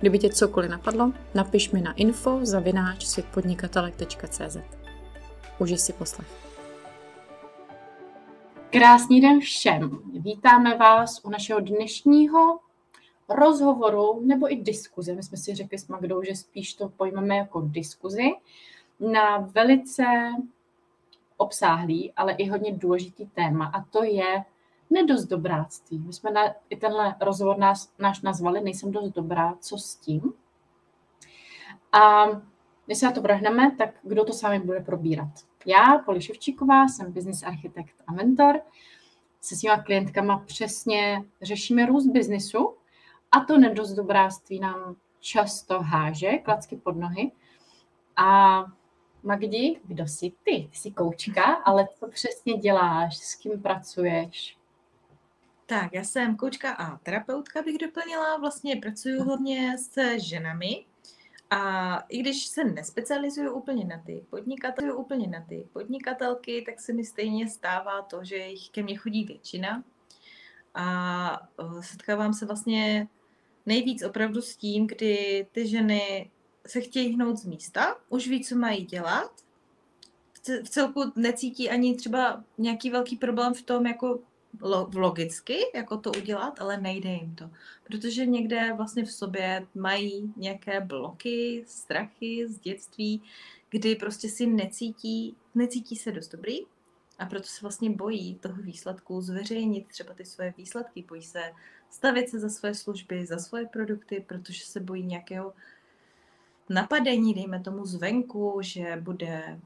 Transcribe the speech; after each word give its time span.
Kdyby 0.00 0.18
tě 0.18 0.30
cokoliv 0.30 0.70
napadlo, 0.70 1.12
napiš 1.34 1.70
mi 1.70 1.80
na 1.80 1.92
info 1.92 2.38
zavináč 2.42 3.06
světpodnikatelek.cz. 3.06 4.56
Užij 5.58 5.78
si 5.78 5.92
poslech. 5.92 6.28
Krásný 8.70 9.20
den 9.20 9.40
všem. 9.40 9.98
Vítáme 10.12 10.76
vás 10.76 11.24
u 11.24 11.30
našeho 11.30 11.60
dnešního 11.60 12.58
rozhovoru 13.28 14.20
nebo 14.24 14.52
i 14.52 14.56
diskuze. 14.56 15.14
My 15.14 15.22
jsme 15.22 15.36
si 15.36 15.54
řekli 15.54 15.78
s 15.78 15.88
Magdou, 15.88 16.22
že 16.22 16.36
spíš 16.36 16.74
to 16.74 16.88
pojmeme 16.88 17.36
jako 17.36 17.60
diskuzi 17.60 18.30
na 19.00 19.38
velice 19.38 20.04
obsáhlý, 21.36 22.12
ale 22.12 22.32
i 22.32 22.48
hodně 22.48 22.72
důležitý 22.72 23.26
téma 23.26 23.72
a 23.74 23.84
to 23.84 24.04
je 24.04 24.44
nedost 24.90 25.24
dobráctví. 25.24 25.98
My 25.98 26.12
jsme 26.12 26.30
na, 26.30 26.54
i 26.70 26.76
tenhle 26.76 27.14
rozhovor 27.20 27.58
nás, 27.58 27.92
náš 27.98 28.22
nazvali 28.22 28.60
Nejsem 28.60 28.92
dost 28.92 29.10
dobrá, 29.10 29.54
co 29.60 29.78
s 29.78 29.96
tím? 29.96 30.32
A 31.92 32.26
když 32.86 32.98
se 32.98 33.06
na 33.06 33.12
to 33.12 33.22
vrhneme, 33.22 33.76
tak 33.78 33.90
kdo 34.02 34.24
to 34.24 34.32
s 34.32 34.42
vámi 34.42 34.60
bude 34.60 34.80
probírat? 34.80 35.28
Já, 35.66 35.98
Poli 36.04 36.22
Ševčíková, 36.22 36.88
jsem 36.88 37.12
business 37.12 37.42
architekt 37.42 37.94
a 38.06 38.12
mentor. 38.12 38.60
Se 39.40 39.56
svýma 39.56 39.82
klientkama 39.82 40.38
přesně 40.38 41.24
řešíme 41.42 41.86
růst 41.86 42.06
biznisu 42.06 42.74
a 43.32 43.40
to 43.40 43.58
nedost 43.58 43.94
dobráctví 43.94 44.60
nám 44.60 44.96
často 45.20 45.82
háže 45.82 46.38
klacky 46.38 46.76
pod 46.76 46.96
nohy. 46.96 47.32
A 48.16 48.64
Magdi, 49.22 49.80
kdo 49.84 50.06
jsi 50.06 50.32
ty? 50.42 50.68
Ty 50.70 50.78
jsi 50.78 50.90
koučka, 50.90 51.42
ale 51.42 51.88
co 51.98 52.08
přesně 52.08 52.54
děláš, 52.54 53.16
s 53.16 53.34
kým 53.34 53.62
pracuješ? 53.62 54.57
Tak, 55.70 55.92
já 55.92 56.04
jsem 56.04 56.36
koučka 56.36 56.72
a 56.72 56.96
terapeutka, 56.96 57.62
bych 57.62 57.78
doplnila. 57.78 58.36
Vlastně 58.36 58.76
pracuji 58.76 59.18
hodně 59.18 59.76
s 59.78 60.18
ženami. 60.18 60.86
A 61.50 61.96
i 62.08 62.18
když 62.18 62.46
se 62.46 62.64
nespecializuju 62.64 63.52
úplně 63.52 63.84
na 63.84 64.02
ty 64.06 64.24
podnikatelky, 64.30 64.92
úplně 64.92 65.26
na 65.26 65.44
ty 65.48 65.68
podnikatelky, 65.72 66.62
tak 66.66 66.80
se 66.80 66.92
mi 66.92 67.04
stejně 67.04 67.48
stává 67.48 68.02
to, 68.02 68.24
že 68.24 68.36
jich 68.36 68.70
ke 68.70 68.82
mně 68.82 68.96
chodí 68.96 69.24
většina. 69.24 69.84
A 70.74 71.48
setkávám 71.80 72.34
se 72.34 72.46
vlastně 72.46 73.08
nejvíc 73.66 74.02
opravdu 74.02 74.42
s 74.42 74.56
tím, 74.56 74.86
kdy 74.86 75.46
ty 75.52 75.68
ženy 75.68 76.30
se 76.66 76.80
chtějí 76.80 77.14
hnout 77.14 77.36
z 77.36 77.44
místa, 77.44 77.96
už 78.08 78.28
ví, 78.28 78.44
co 78.44 78.56
mají 78.56 78.84
dělat, 78.84 79.30
v 80.64 80.68
celku 80.68 81.12
necítí 81.16 81.70
ani 81.70 81.96
třeba 81.96 82.44
nějaký 82.58 82.90
velký 82.90 83.16
problém 83.16 83.54
v 83.54 83.62
tom, 83.62 83.86
jako 83.86 84.20
logicky, 84.94 85.58
jako 85.74 85.96
to 85.96 86.10
udělat, 86.10 86.60
ale 86.60 86.80
nejde 86.80 87.10
jim 87.10 87.34
to. 87.34 87.50
Protože 87.84 88.26
někde 88.26 88.72
vlastně 88.76 89.04
v 89.04 89.12
sobě 89.12 89.66
mají 89.74 90.32
nějaké 90.36 90.80
bloky, 90.80 91.64
strachy 91.66 92.48
z 92.48 92.58
dětství, 92.58 93.22
kdy 93.70 93.96
prostě 93.96 94.28
si 94.28 94.46
necítí, 94.46 95.36
necítí 95.54 95.96
se 95.96 96.12
dost 96.12 96.28
dobrý 96.28 96.58
a 97.18 97.26
proto 97.26 97.46
se 97.46 97.58
vlastně 97.62 97.90
bojí 97.90 98.34
toho 98.34 98.62
výsledku 98.62 99.20
zveřejnit 99.20 99.86
třeba 99.86 100.14
ty 100.14 100.24
svoje 100.24 100.54
výsledky, 100.56 101.04
bojí 101.08 101.22
se 101.22 101.52
stavit 101.90 102.28
se 102.28 102.38
za 102.38 102.48
svoje 102.48 102.74
služby, 102.74 103.26
za 103.26 103.38
svoje 103.38 103.66
produkty, 103.66 104.24
protože 104.28 104.64
se 104.64 104.80
bojí 104.80 105.02
nějakého 105.02 105.54
napadení, 106.68 107.34
dejme 107.34 107.60
tomu 107.60 107.86
zvenku, 107.86 108.58
že 108.62 108.96
bude 109.00 109.60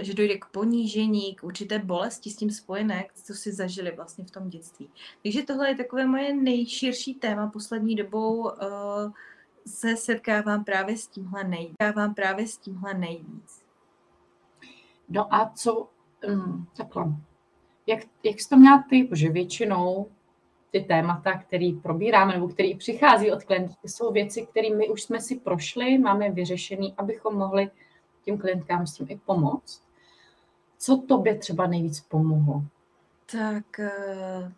že 0.00 0.14
dojde 0.14 0.38
k 0.38 0.44
ponížení, 0.44 1.34
k 1.34 1.44
určité 1.44 1.78
bolesti 1.78 2.30
s 2.30 2.36
tím 2.36 2.50
spojené, 2.50 3.06
co 3.14 3.34
si 3.34 3.52
zažili 3.52 3.90
vlastně 3.96 4.24
v 4.24 4.30
tom 4.30 4.48
dětství. 4.48 4.88
Takže 5.22 5.42
tohle 5.42 5.68
je 5.68 5.76
takové 5.76 6.06
moje 6.06 6.34
nejširší 6.34 7.14
téma 7.14 7.46
poslední 7.46 7.94
dobou. 7.96 8.40
Uh, 8.40 8.50
se 9.66 9.96
setkávám 9.96 10.64
právě 10.64 10.96
s 10.96 11.08
tímhle 11.08 11.44
nejvíc. 11.44 11.74
Setkávám 11.82 12.14
právě 12.14 12.46
s 12.46 12.58
tímhle 12.58 12.94
nejvíc. 12.94 13.62
No 15.08 15.34
a 15.34 15.52
co, 15.54 15.88
um, 16.28 16.66
takhle, 16.76 17.04
jak, 17.86 18.00
jak 18.22 18.40
jsi 18.40 18.48
to 18.48 18.56
měla 18.56 18.84
ty, 18.90 19.08
že 19.12 19.28
většinou 19.28 20.06
ty 20.70 20.80
témata, 20.80 21.38
které 21.38 21.70
probíráme 21.82 22.32
nebo 22.32 22.48
které 22.48 22.72
přichází 22.78 23.32
od 23.32 23.44
klientů, 23.44 23.74
jsou 23.84 24.12
věci, 24.12 24.46
které 24.46 24.74
my 24.74 24.88
už 24.88 25.02
jsme 25.02 25.20
si 25.20 25.36
prošli, 25.36 25.98
máme 25.98 26.30
vyřešený, 26.30 26.94
abychom 26.96 27.34
mohli 27.34 27.70
těm 28.24 28.38
klientkám 28.38 28.86
s 28.86 28.94
tím 28.94 29.06
i 29.10 29.20
pomoct. 29.26 29.82
Co 30.78 30.96
tobě 30.96 31.38
třeba 31.38 31.66
nejvíc 31.66 32.00
pomohlo? 32.00 32.64
Tak 33.32 33.80
eh, 33.80 34.52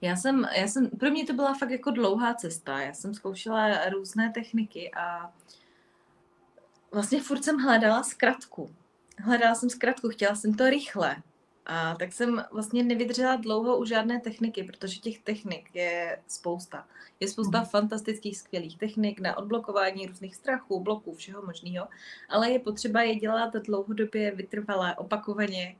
já 0.00 0.16
jsem, 0.16 0.48
já 0.56 0.68
jsem, 0.68 0.90
pro 0.90 1.10
mě 1.10 1.26
to 1.26 1.32
byla 1.32 1.54
fakt 1.54 1.70
jako 1.70 1.90
dlouhá 1.90 2.34
cesta. 2.34 2.80
Já 2.80 2.92
jsem 2.92 3.14
zkoušela 3.14 3.88
různé 3.88 4.32
techniky 4.34 4.90
a 4.94 5.32
vlastně 6.92 7.22
furt 7.22 7.44
jsem 7.44 7.58
hledala 7.58 8.02
zkratku. 8.02 8.74
Hledala 9.18 9.54
jsem 9.54 9.70
zkratku, 9.70 10.08
chtěla 10.08 10.34
jsem 10.34 10.54
to 10.54 10.70
rychle. 10.70 11.16
A 11.72 11.94
tak 11.98 12.12
jsem 12.12 12.44
vlastně 12.52 12.82
nevydržela 12.82 13.36
dlouho 13.36 13.78
u 13.78 13.84
žádné 13.84 14.20
techniky, 14.20 14.64
protože 14.64 15.00
těch 15.00 15.18
technik 15.18 15.70
je 15.74 16.22
spousta. 16.26 16.86
Je 17.20 17.28
spousta 17.28 17.60
mm. 17.60 17.66
fantastických, 17.66 18.38
skvělých 18.38 18.78
technik 18.78 19.20
na 19.20 19.36
odblokování 19.36 20.06
různých 20.06 20.36
strachů, 20.36 20.80
bloků, 20.80 21.14
všeho 21.14 21.42
možného, 21.42 21.88
ale 22.28 22.50
je 22.50 22.58
potřeba 22.58 23.02
je 23.02 23.14
dělat 23.14 23.52
dlouhodobě, 23.52 24.34
vytrvalé, 24.34 24.96
opakovaně, 24.96 25.76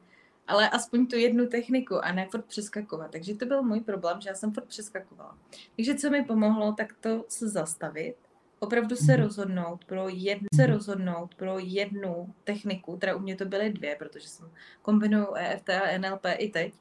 ale 0.47 0.71
aspoň 0.71 1.07
tu 1.07 1.17
jednu 1.17 1.47
techniku 1.47 2.05
a 2.05 2.13
ne 2.13 2.29
furt 2.31 2.45
přeskakovat. 2.45 3.11
Takže 3.11 3.35
to 3.35 3.47
byl 3.47 3.63
můj 3.63 3.81
problém, 3.81 4.21
že 4.21 4.29
já 4.29 4.35
jsem 4.35 4.53
furt 4.53 4.67
přeskakovala. 4.67 5.39
Takže 5.77 5.95
co 5.95 6.11
mi 6.11 6.25
pomohlo, 6.25 6.73
tak 6.73 6.95
to 7.01 7.25
se 7.29 7.49
zastavit, 7.49 8.17
opravdu 8.61 8.97
se 8.97 9.13
mhm. 9.13 9.23
rozhodnout 9.23 9.85
pro 9.85 10.09
jednu, 10.09 10.49
se 10.55 10.67
rozhodnout 10.67 11.35
pro 11.35 11.59
jednu 11.59 12.35
techniku, 12.45 12.97
teda 12.97 13.17
u 13.17 13.19
mě 13.19 13.37
to 13.37 13.45
byly 13.45 13.73
dvě, 13.73 13.97
protože 13.99 14.29
jsem 14.29 14.51
kombinuju 14.83 15.35
EFT 15.35 15.71
a 15.71 15.99
NLP 15.99 16.27
i 16.37 16.49
teď 16.49 16.75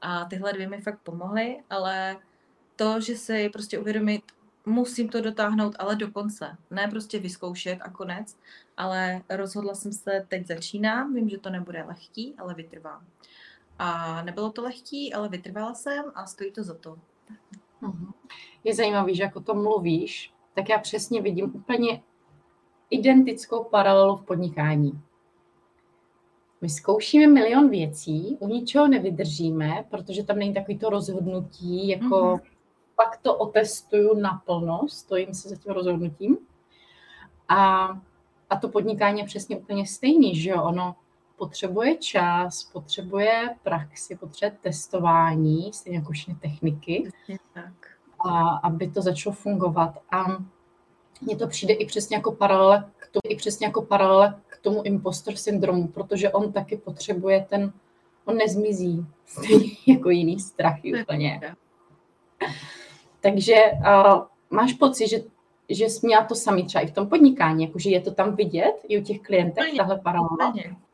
a 0.00 0.24
tyhle 0.24 0.52
dvě 0.52 0.68
mi 0.68 0.80
fakt 0.80 0.98
pomohly, 1.02 1.62
ale 1.70 2.16
to, 2.76 3.00
že 3.00 3.16
si 3.16 3.48
prostě 3.48 3.78
uvědomit, 3.78 4.22
musím 4.66 5.08
to 5.08 5.20
dotáhnout, 5.20 5.76
ale 5.78 5.96
do 5.96 6.10
konce. 6.10 6.56
Ne 6.70 6.88
prostě 6.88 7.18
vyzkoušet 7.18 7.78
a 7.82 7.90
konec, 7.90 8.36
ale 8.76 9.22
rozhodla 9.30 9.74
jsem 9.74 9.92
se, 9.92 10.26
teď 10.28 10.46
začínám, 10.46 11.14
vím, 11.14 11.28
že 11.28 11.38
to 11.38 11.50
nebude 11.50 11.82
lehký, 11.82 12.34
ale 12.38 12.54
vytrvám. 12.54 13.06
A 13.78 14.22
nebylo 14.22 14.52
to 14.52 14.62
lehký, 14.62 15.14
ale 15.14 15.28
vytrvala 15.28 15.74
jsem 15.74 16.04
a 16.14 16.26
stojí 16.26 16.52
to 16.52 16.62
za 16.62 16.74
to. 16.74 16.98
Mhm. 17.80 18.12
Je 18.64 18.74
zajímavý, 18.74 19.14
že 19.14 19.22
jako 19.22 19.40
to 19.40 19.54
mluvíš, 19.54 20.32
tak 20.58 20.68
já 20.68 20.78
přesně 20.78 21.22
vidím 21.22 21.52
úplně 21.54 22.02
identickou 22.90 23.64
paralelu 23.64 24.16
v 24.16 24.24
podnikání. 24.24 25.00
My 26.60 26.68
zkoušíme 26.68 27.26
milion 27.26 27.70
věcí, 27.70 28.36
u 28.40 28.48
ničeho 28.48 28.88
nevydržíme, 28.88 29.84
protože 29.90 30.24
tam 30.24 30.38
není 30.38 30.54
takový 30.54 30.78
to 30.78 30.90
rozhodnutí, 30.90 31.88
jako 31.88 32.16
mm-hmm. 32.16 32.40
pak 32.96 33.16
to 33.16 33.36
otestuju 33.36 34.20
naplno, 34.20 34.88
stojím 34.88 35.34
se 35.34 35.48
za 35.48 35.56
tím 35.56 35.72
rozhodnutím. 35.72 36.38
A, 37.48 37.88
a 38.50 38.56
to 38.60 38.68
podnikání 38.68 39.20
je 39.20 39.26
přesně 39.26 39.56
úplně 39.56 39.86
stejný, 39.86 40.40
že 40.40 40.50
jo? 40.50 40.62
Ono 40.62 40.96
potřebuje 41.36 41.96
čas, 41.96 42.64
potřebuje 42.64 43.56
praxi, 43.62 44.16
potřebuje 44.16 44.58
testování, 44.60 45.72
stejně 45.72 45.98
jako 45.98 46.12
všechny 46.12 46.34
techniky. 46.34 47.10
Tak 47.54 47.98
a 48.18 48.48
aby 48.48 48.90
to 48.90 49.02
začalo 49.02 49.34
fungovat. 49.34 49.98
A 50.10 50.24
mně 51.20 51.36
to 51.36 51.46
přijde 51.46 51.74
i 51.74 51.86
přesně 51.86 52.16
jako 52.16 52.32
paralela 52.32 52.90
k 52.98 53.08
tomu, 53.08 53.32
i 53.32 53.36
přesně 53.36 53.66
jako 53.66 53.82
paralela 53.82 54.40
k 54.46 54.58
tomu 54.58 54.82
impostor 54.82 55.36
syndromu, 55.36 55.88
protože 55.88 56.30
on 56.30 56.52
taky 56.52 56.76
potřebuje 56.76 57.46
ten, 57.50 57.72
on 58.24 58.36
nezmizí, 58.36 59.06
stejně 59.26 59.70
jako 59.86 60.10
jiný 60.10 60.40
strachy 60.40 61.02
úplně. 61.02 61.40
Takže 63.20 63.54
uh, 63.78 64.22
máš 64.50 64.72
pocit, 64.72 65.08
že, 65.08 65.18
že 65.68 65.84
jsi 65.84 66.06
měla 66.06 66.24
to 66.24 66.34
samý 66.34 66.66
třeba 66.66 66.84
i 66.84 66.86
v 66.86 66.94
tom 66.94 67.08
podnikání, 67.08 67.64
jakože 67.64 67.90
je 67.90 68.00
to 68.00 68.10
tam 68.10 68.36
vidět 68.36 68.74
i 68.88 69.00
u 69.00 69.04
těch 69.04 69.20
klientek, 69.20 69.76
tahle 69.76 69.98
paralela? 69.98 70.52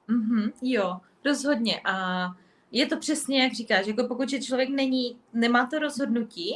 Mm-hmm, 0.09 0.53
jo, 0.63 0.97
rozhodně. 1.25 1.81
A 1.85 2.27
je 2.73 2.87
to 2.87 2.99
přesně, 2.99 3.43
jak 3.43 3.53
říkáš, 3.53 3.87
jako 3.87 4.05
pokud 4.05 4.29
že 4.29 4.41
člověk 4.41 4.69
není, 4.69 5.17
nemá 5.33 5.67
to 5.67 5.79
rozhodnutí, 5.79 6.55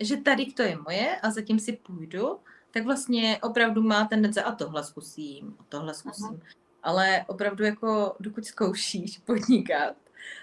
že 0.00 0.16
tady 0.16 0.46
to 0.46 0.62
je 0.62 0.78
moje 0.84 1.16
a 1.16 1.30
zatím 1.30 1.58
si 1.58 1.72
půjdu, 1.72 2.36
tak 2.76 2.84
vlastně 2.84 3.38
opravdu 3.42 3.82
má 3.82 4.04
tendence 4.04 4.42
a 4.42 4.52
tohle 4.52 4.84
zkusím, 4.84 5.56
a 5.58 5.64
tohle 5.68 5.94
zkusím. 5.94 6.26
Aha. 6.26 6.38
Ale 6.82 7.24
opravdu 7.26 7.64
jako 7.64 8.16
dokud 8.20 8.44
zkoušíš 8.44 9.18
podnikat 9.26 9.96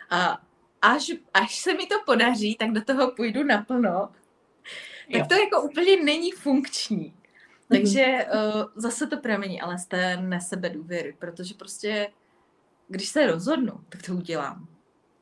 a 0.09 0.41
až, 0.81 1.11
až 1.33 1.59
se 1.59 1.73
mi 1.73 1.85
to 1.85 1.95
podaří, 2.05 2.55
tak 2.55 2.71
do 2.71 2.83
toho 2.83 3.11
půjdu 3.11 3.43
naplno, 3.43 4.09
tak 5.11 5.21
jo. 5.21 5.25
to 5.29 5.35
jako 5.35 5.61
úplně 5.61 6.03
není 6.03 6.31
funkční. 6.31 7.13
Takže 7.67 8.25
uh, 8.33 8.63
zase 8.75 9.07
to 9.07 9.17
pramení, 9.17 9.61
ale 9.61 9.77
z 9.77 9.85
té 9.85 10.17
nesebe 10.17 10.69
důvěry, 10.69 11.15
protože 11.19 11.53
prostě, 11.53 12.11
když 12.87 13.07
se 13.07 13.27
rozhodnu, 13.27 13.73
tak 13.89 14.01
to 14.01 14.13
udělám. 14.13 14.67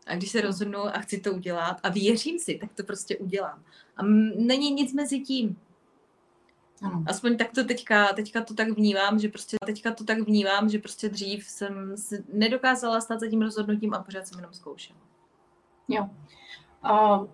A 0.07 0.15
když 0.15 0.31
se 0.31 0.41
rozhodnu 0.41 0.79
a 0.79 0.99
chci 0.99 1.19
to 1.19 1.33
udělat 1.33 1.79
a 1.83 1.89
věřím 1.89 2.39
si, 2.39 2.57
tak 2.57 2.73
to 2.73 2.83
prostě 2.83 3.17
udělám. 3.17 3.63
A 3.97 4.03
není 4.35 4.71
nic 4.71 4.93
mezi 4.93 5.19
tím. 5.19 5.57
Ano. 6.81 7.03
Aspoň 7.07 7.37
tak 7.37 7.51
to 7.51 7.63
teďka, 7.63 8.13
teďka 8.13 8.41
to 8.41 8.53
tak 8.53 8.69
vnímám, 8.69 9.19
že 9.19 9.29
prostě 9.29 9.57
teďka 9.65 9.91
to 9.91 10.03
tak 10.03 10.19
vnímám, 10.19 10.69
že 10.69 10.79
prostě 10.79 11.09
dřív 11.09 11.43
jsem 11.43 11.95
nedokázala 12.33 13.01
stát 13.01 13.19
za 13.19 13.27
tím 13.27 13.41
rozhodnutím 13.41 13.93
a 13.93 14.03
pořád 14.03 14.27
jsem 14.27 14.39
jenom 14.39 14.53
zkoušela. 14.53 14.99
Jo. 15.87 16.09
Uh, 16.91 17.27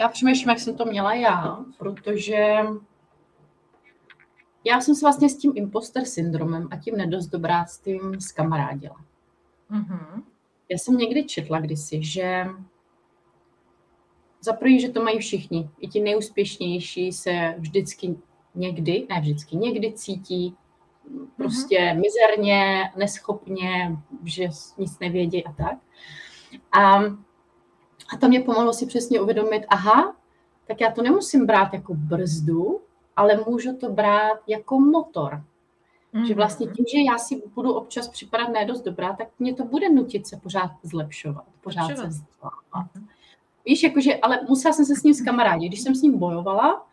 já 0.00 0.08
přemýšlím, 0.08 0.48
jak 0.48 0.58
jsem 0.58 0.76
to 0.76 0.84
měla 0.84 1.14
já, 1.14 1.64
protože 1.78 2.56
já 4.64 4.80
jsem 4.80 4.94
se 4.94 5.06
vlastně 5.06 5.28
s 5.28 5.36
tím 5.36 5.52
imposter 5.54 6.04
syndromem 6.04 6.68
a 6.70 6.76
tím 6.76 6.96
nedost 6.96 7.26
dobráctvím 7.26 8.20
zkamarádila. 8.20 8.96
Mm-hmm. 9.70 10.22
Já 10.68 10.78
jsem 10.78 10.96
někdy 10.96 11.24
četla 11.24 11.60
kdysi, 11.60 12.04
že 12.04 12.46
za 14.44 14.52
první, 14.52 14.80
že 14.80 14.88
to 14.88 15.02
mají 15.02 15.18
všichni. 15.18 15.70
I 15.80 15.88
ti 15.88 16.00
nejúspěšnější 16.00 17.12
se 17.12 17.54
vždycky 17.58 18.16
někdy, 18.54 19.06
ne 19.08 19.20
vždycky, 19.20 19.56
někdy 19.56 19.92
cítí 19.92 20.56
prostě 21.36 21.78
mm-hmm. 21.78 22.00
mizerně, 22.00 22.90
neschopně, 22.96 23.96
že 24.24 24.48
nic 24.78 24.98
nevědí 24.98 25.44
a 25.44 25.52
tak. 25.52 25.78
A, 26.72 26.96
a 28.12 28.16
to 28.20 28.28
mě 28.28 28.40
pomohlo 28.40 28.72
si 28.72 28.86
přesně 28.86 29.20
uvědomit, 29.20 29.64
aha, 29.68 30.16
tak 30.66 30.80
já 30.80 30.92
to 30.92 31.02
nemusím 31.02 31.46
brát 31.46 31.74
jako 31.74 31.94
brzdu, 31.94 32.80
ale 33.16 33.44
můžu 33.48 33.76
to 33.76 33.90
brát 33.90 34.38
jako 34.46 34.80
motor. 34.80 35.32
Mm-hmm. 36.14 36.26
Že 36.26 36.32
mhm. 36.32 36.36
vlastně 36.36 36.66
tím, 36.66 36.84
že 36.92 37.12
já 37.12 37.18
si 37.18 37.42
budu 37.54 37.72
občas 37.72 38.08
připadat 38.08 38.48
ne 38.48 38.64
dost 38.64 38.82
dobrá, 38.82 39.12
tak 39.12 39.28
mě 39.38 39.54
to 39.54 39.64
bude 39.64 39.88
nutit 39.90 40.26
se 40.26 40.36
pořád 40.36 40.70
zlepšovat, 40.82 41.44
pořád 41.60 41.86
se 41.86 42.06
vzdělávat. 42.06 42.62
Mm-hmm. 42.72 43.06
Víš, 43.64 43.82
jakože, 43.82 44.16
ale 44.16 44.40
musela 44.48 44.74
jsem 44.74 44.84
se 44.84 44.94
s 44.94 45.02
ním 45.02 45.14
zkamarádit. 45.14 45.68
Když 45.68 45.80
jsem 45.80 45.94
s 45.94 46.02
ním 46.02 46.18
bojovala, 46.18 46.86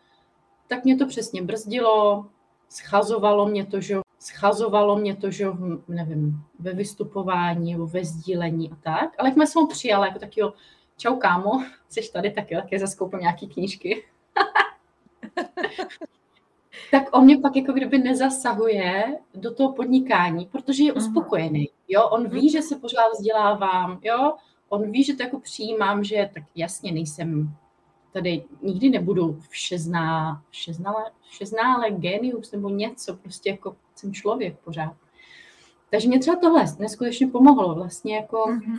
tak 0.68 0.84
mě 0.84 0.96
to 0.96 1.06
přesně 1.06 1.42
brzdilo, 1.42 2.26
schazovalo 2.68 3.46
mě 3.46 3.66
to, 3.66 3.80
že 3.80 3.96
schazovalo 4.18 4.96
mě 4.96 5.16
to, 5.16 5.30
že 5.30 5.46
nevím, 5.88 6.42
ve 6.58 6.72
vystupování 6.72 7.72
nebo 7.72 7.86
ve 7.86 8.04
sdílení 8.04 8.70
a 8.70 8.76
tak. 8.82 9.14
Ale 9.18 9.28
jak 9.28 9.34
jsme 9.34 9.44
ho 9.62 9.66
přijala 9.66 10.06
jako 10.06 10.18
jo, 10.36 10.52
čau 10.96 11.16
kámo, 11.16 11.64
jsi 11.88 12.12
tady 12.12 12.30
taky, 12.30 12.54
tak 12.54 12.72
je 12.72 12.78
zaskoupím 12.78 13.20
nějaký 13.20 13.48
knížky. 13.48 14.04
tak 16.90 17.02
on 17.12 17.24
mě 17.24 17.38
pak 17.38 17.56
jako 17.56 17.72
kdyby 17.72 17.98
nezasahuje 17.98 19.18
do 19.34 19.54
toho 19.54 19.72
podnikání, 19.72 20.46
protože 20.46 20.84
je 20.84 20.92
mhm. 20.92 21.02
uspokojený. 21.02 21.68
Jo, 21.88 22.08
on 22.08 22.28
ví, 22.28 22.50
že 22.50 22.62
se 22.62 22.76
pořád 22.76 23.08
vzdělávám, 23.12 23.98
jo, 24.02 24.32
on 24.72 24.90
ví, 24.90 25.04
že 25.04 25.14
to 25.14 25.22
jako 25.22 25.40
přijímám, 25.40 26.04
že 26.04 26.30
tak 26.34 26.42
jasně 26.54 26.92
nejsem 26.92 27.56
tady 28.12 28.44
nikdy 28.62 28.90
nebudu 28.90 29.40
všezná, 29.48 30.42
všeznále, 30.50 31.10
všeznále 31.30 31.90
genius 31.90 32.52
nebo 32.52 32.68
něco, 32.68 33.16
prostě 33.16 33.50
jako 33.50 33.76
jsem 33.94 34.12
člověk 34.12 34.58
pořád. 34.58 34.96
Takže 35.90 36.08
mě 36.08 36.18
třeba 36.18 36.36
tohle 36.36 36.64
neskutečně 36.78 37.26
pomohlo 37.26 37.74
vlastně 37.74 38.16
jako 38.16 38.36
mm-hmm. 38.36 38.78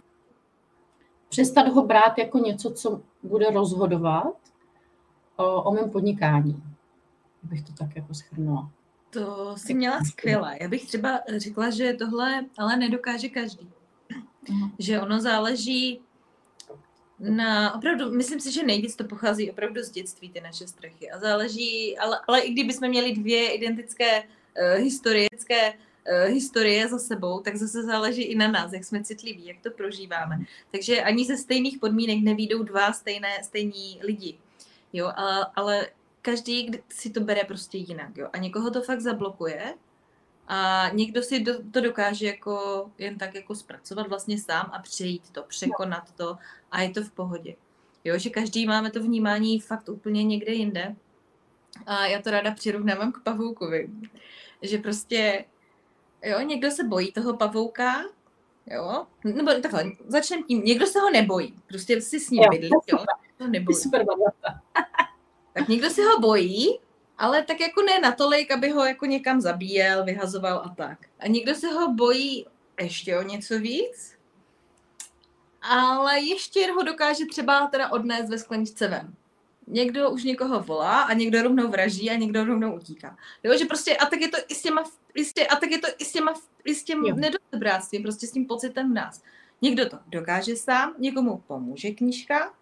přestat 1.30 1.68
ho 1.68 1.86
brát 1.86 2.18
jako 2.18 2.38
něco, 2.38 2.72
co 2.72 3.02
bude 3.24 3.52
rozhodovat 3.52 4.36
o, 5.36 5.64
o 5.64 5.74
mém 5.74 5.90
podnikání. 5.90 6.64
Bych 7.44 7.64
to 7.64 7.74
tak 7.74 7.96
jako 7.96 8.14
schrnula. 8.14 8.72
To 9.10 9.58
si 9.58 9.74
měla 9.74 10.00
skvěle. 10.04 10.58
Já 10.62 10.68
bych 10.68 10.86
třeba 10.86 11.20
řekla, 11.38 11.70
že 11.70 11.94
tohle 11.94 12.46
ale 12.58 12.78
nedokáže 12.78 13.30
každý. 13.30 13.70
Uh-huh. 14.50 14.72
Že 14.80 15.02
ono 15.02 15.22
záleží 15.22 16.02
na, 17.20 17.76
opravdu, 17.76 18.12
myslím 18.12 18.40
si, 18.40 18.52
že 18.52 18.64
nejvíc 18.64 18.96
to 18.96 19.04
pochází 19.04 19.52
opravdu 19.52 19.84
z 19.84 19.90
dětství, 19.90 20.30
ty 20.30 20.42
naše 20.42 20.68
strachy. 20.68 21.12
A 21.12 21.20
záleží, 21.20 21.98
ale, 21.98 22.20
ale 22.28 22.40
i 22.40 22.52
kdybychom 22.52 22.90
měli 22.90 23.12
dvě 23.12 23.52
identické 23.52 24.24
uh, 24.24 24.84
historické 24.84 25.74
uh, 25.74 26.34
historie 26.34 26.88
za 26.88 27.00
sebou, 27.00 27.40
tak 27.40 27.56
zase 27.56 27.84
záleží 27.84 28.22
i 28.22 28.36
na 28.36 28.48
nás, 28.48 28.74
jak 28.74 28.84
jsme 28.84 29.04
citliví, 29.04 29.46
jak 29.46 29.58
to 29.64 29.72
prožíváme. 29.72 30.40
Takže 30.72 31.02
ani 31.02 31.26
ze 31.26 31.38
stejných 31.38 31.78
podmínek 31.78 32.24
nevídou 32.24 32.64
dva 32.64 32.94
stejné, 32.94 33.44
stejní 33.44 34.00
lidi. 34.04 34.38
Jo, 34.94 35.12
ale, 35.16 35.48
ale 35.56 35.88
každý 36.22 36.72
si 36.90 37.10
to 37.10 37.20
bere 37.20 37.44
prostě 37.44 37.78
jinak. 37.78 38.18
Jo. 38.18 38.30
A 38.34 38.38
někoho 38.38 38.72
to 38.72 38.82
fakt 38.82 39.02
zablokuje 39.02 39.74
a 40.48 40.90
někdo 40.94 41.24
si 41.24 41.40
do, 41.40 41.54
to 41.72 41.82
dokáže 41.82 42.26
jako 42.26 42.86
jen 42.98 43.18
tak 43.18 43.36
jako 43.36 43.56
zpracovat 43.56 44.08
vlastně 44.08 44.40
sám 44.40 44.70
a 44.74 44.80
přejít 44.80 45.30
to, 45.32 45.44
překonat 45.44 46.12
to 46.12 46.38
a 46.72 46.82
je 46.82 46.90
to 46.90 47.04
v 47.04 47.12
pohodě. 47.12 47.56
Jo, 48.04 48.18
že 48.18 48.30
každý 48.30 48.68
máme 48.68 48.92
to 48.92 49.04
vnímání 49.04 49.60
fakt 49.60 49.90
úplně 49.90 50.24
někde 50.24 50.54
jinde. 50.54 50.96
A 51.86 52.06
já 52.06 52.22
to 52.22 52.32
ráda 52.32 52.52
přirovnávám 52.52 53.12
k 53.12 53.24
pavoukovi. 53.24 53.90
Že 54.62 54.78
prostě, 54.78 55.46
jo, 56.24 56.40
někdo 56.42 56.72
se 56.72 56.84
bojí 56.84 57.12
toho 57.12 57.38
pavouka, 57.38 58.04
jo, 58.68 59.08
nebo 59.24 59.52
takhle, 59.52 59.92
začneme 60.08 60.44
tím, 60.44 60.64
někdo 60.64 60.86
se 60.86 61.00
ho 61.00 61.10
nebojí, 61.10 61.56
prostě 61.68 62.02
si 62.02 62.20
s 62.20 62.30
ním 62.30 62.44
bydlí, 62.50 62.70
jo, 62.88 62.98
to 63.38 63.48
nebojí. 63.48 63.76
Super 63.76 64.06
tak 65.54 65.68
někdo 65.68 65.90
se 65.90 66.02
ho 66.02 66.20
bojí 66.20 66.80
ale 67.24 67.44
tak 67.44 67.60
jako 67.60 67.82
ne 67.82 68.00
natolik, 68.00 68.52
aby 68.52 68.70
ho 68.70 68.86
jako 68.86 69.06
někam 69.06 69.42
zabíjel, 69.42 70.04
vyhazoval 70.04 70.58
a 70.58 70.76
tak. 70.78 70.98
A 71.20 71.28
někdo 71.28 71.56
se 71.56 71.68
ho 71.68 71.94
bojí 71.94 72.46
ještě 72.82 73.18
o 73.18 73.22
něco 73.22 73.60
víc, 73.60 74.16
ale 75.62 76.20
ještě 76.20 76.72
ho 76.72 76.84
dokáže 76.84 77.26
třeba 77.26 77.68
teda 77.68 77.92
odnést 77.92 78.30
ve 78.30 78.38
skleničce 78.38 78.88
ven. 78.88 79.14
Někdo 79.68 80.10
už 80.10 80.24
někoho 80.24 80.60
volá 80.60 81.02
a 81.02 81.14
někdo 81.14 81.42
rovnou 81.42 81.68
vraží 81.68 82.10
a 82.10 82.16
někdo 82.16 82.46
rovnou 82.46 82.76
utíká. 82.76 83.18
Jo, 83.44 83.58
že 83.58 83.66
prostě 83.66 83.98
a 83.98 84.06
tak 84.06 84.22
je 84.22 84.28
to 84.28 84.38
i 84.48 84.56
s 84.56 84.62
těma, 84.62 84.84
jistě, 85.16 85.48
a 85.48 85.56
tak 85.56 85.72
je 85.72 85.80
to 85.80 85.88
i 85.98 86.06
s 86.06 86.12
těma, 86.12 86.34
i 86.66 86.76
s 86.76 86.84
tím 86.84 87.04
nedobráctvím, 87.16 88.04
prostě 88.04 88.28
s 88.28 88.32
tím 88.32 88.46
pocitem 88.46 88.92
v 88.92 88.94
nás. 88.94 89.22
Někdo 89.62 89.90
to 89.90 90.00
dokáže 90.08 90.56
sám, 90.56 90.96
někomu 90.98 91.44
pomůže 91.48 91.92
knížka, 91.92 92.54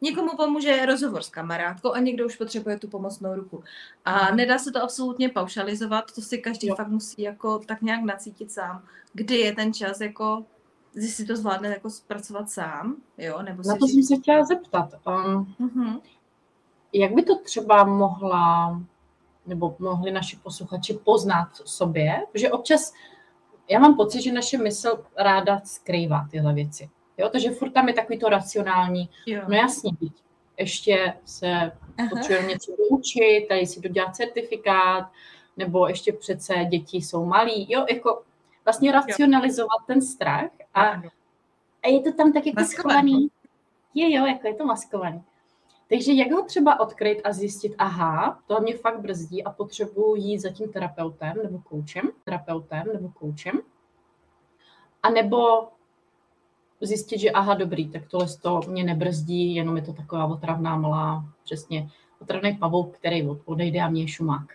Někomu 0.00 0.36
pomůže 0.36 0.86
rozhovor 0.86 1.22
s 1.22 1.28
kamarádkou 1.28 1.92
a 1.92 1.98
někdo 1.98 2.26
už 2.26 2.36
potřebuje 2.36 2.78
tu 2.78 2.88
pomocnou 2.88 3.34
ruku. 3.34 3.64
A 4.04 4.34
nedá 4.34 4.58
se 4.58 4.72
to 4.72 4.82
absolutně 4.82 5.28
paušalizovat, 5.28 6.12
to 6.14 6.20
si 6.20 6.38
každý 6.38 6.66
jo. 6.66 6.74
fakt 6.74 6.88
musí 6.88 7.22
jako 7.22 7.58
tak 7.58 7.82
nějak 7.82 8.02
nacítit 8.02 8.52
sám, 8.52 8.82
kdy 9.12 9.36
je 9.36 9.54
ten 9.54 9.74
čas 9.74 10.00
jako 10.00 10.44
jestli 10.94 11.10
si 11.10 11.24
to 11.24 11.36
zvládne 11.36 11.68
jako 11.68 11.90
zpracovat 11.90 12.50
sám, 12.50 12.96
jo? 13.18 13.42
Nebo 13.42 13.62
Na 13.66 13.76
to 13.76 13.86
jsem 13.86 14.02
se 14.02 14.16
chtěla 14.16 14.44
zeptat. 14.44 14.94
Um, 15.06 15.54
uh-huh. 15.60 16.00
Jak 16.92 17.14
by 17.14 17.22
to 17.22 17.38
třeba 17.38 17.84
mohla, 17.84 18.80
nebo 19.46 19.76
mohli 19.78 20.10
naši 20.10 20.36
posluchači 20.36 20.94
poznat 21.04 21.48
sobě? 21.64 22.22
Protože 22.32 22.50
občas 22.50 22.92
já 23.68 23.78
mám 23.78 23.96
pocit, 23.96 24.22
že 24.22 24.32
naše 24.32 24.58
mysl 24.58 25.04
ráda 25.16 25.60
skrývá 25.64 26.28
tyhle 26.30 26.54
věci. 26.54 26.90
Jo, 27.20 27.28
takže 27.28 27.50
furt 27.50 27.70
tam 27.70 27.88
je 27.88 27.94
takový 27.94 28.18
to 28.18 28.28
racionální. 28.28 29.10
Jo. 29.26 29.42
No 29.48 29.54
jasně, 29.54 29.90
ještě 30.58 31.14
se 31.24 31.72
potřebuje 32.10 32.48
něco 32.48 32.72
doučit, 32.90 33.46
tady 33.48 33.66
si 33.66 33.80
dodělat 33.80 34.16
certifikát, 34.16 35.10
nebo 35.56 35.88
ještě 35.88 36.12
přece 36.12 36.54
děti 36.54 36.96
jsou 36.96 37.24
malí. 37.24 37.66
Jo, 37.72 37.86
jako 37.90 38.22
vlastně 38.64 38.92
racionalizovat 38.92 39.80
jo. 39.80 39.84
ten 39.86 40.02
strach 40.02 40.50
a, 40.74 41.02
a 41.82 41.88
je 41.88 42.00
to 42.00 42.12
tam 42.12 42.32
tak 42.32 42.46
jako 42.46 42.64
schovaný. 42.64 43.28
Je, 43.94 44.16
jo, 44.16 44.26
jako 44.26 44.46
je 44.46 44.54
to 44.54 44.66
maskovaný. 44.66 45.22
Takže 45.88 46.12
jak 46.12 46.30
ho 46.30 46.44
třeba 46.44 46.80
odkryt 46.80 47.20
a 47.24 47.32
zjistit, 47.32 47.74
aha, 47.78 48.42
to 48.46 48.60
mě 48.60 48.76
fakt 48.76 49.00
brzdí 49.00 49.44
a 49.44 49.50
potřebuji 49.50 50.14
jít 50.16 50.38
za 50.38 50.50
tím 50.50 50.72
terapeutem 50.72 51.32
nebo 51.42 51.58
koučem, 51.58 52.10
terapeutem 52.24 52.82
nebo 52.92 53.08
koučem, 53.08 53.60
a 55.02 55.10
nebo 55.10 55.68
zjistit, 56.86 57.18
že 57.18 57.30
aha, 57.30 57.54
dobrý, 57.54 57.88
tak 57.88 58.02
tohle 58.08 58.28
to 58.42 58.60
mě 58.68 58.84
nebrzdí, 58.84 59.54
jenom 59.54 59.76
je 59.76 59.82
to 59.82 59.92
taková 59.92 60.26
otravná 60.26 60.76
malá, 60.76 61.24
přesně 61.44 61.90
otravný 62.20 62.56
pavouk, 62.56 62.96
který 62.96 63.28
odejde 63.44 63.80
a 63.80 63.88
mě 63.88 64.02
je 64.02 64.08
šumák. 64.08 64.46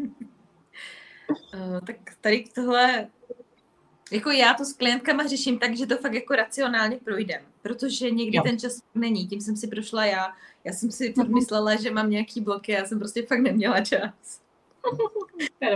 Uh, 0.00 1.80
tak 1.86 1.96
tady 2.20 2.44
tohle 2.54 3.08
Jako 4.10 4.30
já 4.30 4.54
to 4.54 4.64
s 4.64 4.72
klientkama 4.72 5.26
řeším 5.26 5.58
tak, 5.58 5.76
že 5.76 5.86
to 5.86 5.96
fakt 5.96 6.14
jako 6.14 6.34
racionálně 6.34 6.96
projdem, 6.96 7.42
protože 7.62 8.10
někdy 8.10 8.36
jo. 8.36 8.42
ten 8.42 8.58
čas 8.58 8.82
není, 8.94 9.26
tím 9.26 9.40
jsem 9.40 9.56
si 9.56 9.68
prošla 9.68 10.04
já. 10.04 10.26
Já 10.64 10.72
jsem 10.72 10.90
si 10.90 11.12
fakt 11.12 11.28
myslela, 11.28 11.76
že 11.76 11.90
mám 11.90 12.10
nějaký 12.10 12.40
bloky, 12.40 12.72
já 12.72 12.84
jsem 12.84 12.98
prostě 12.98 13.26
fakt 13.26 13.40
neměla 13.40 13.80
čas. 13.80 14.40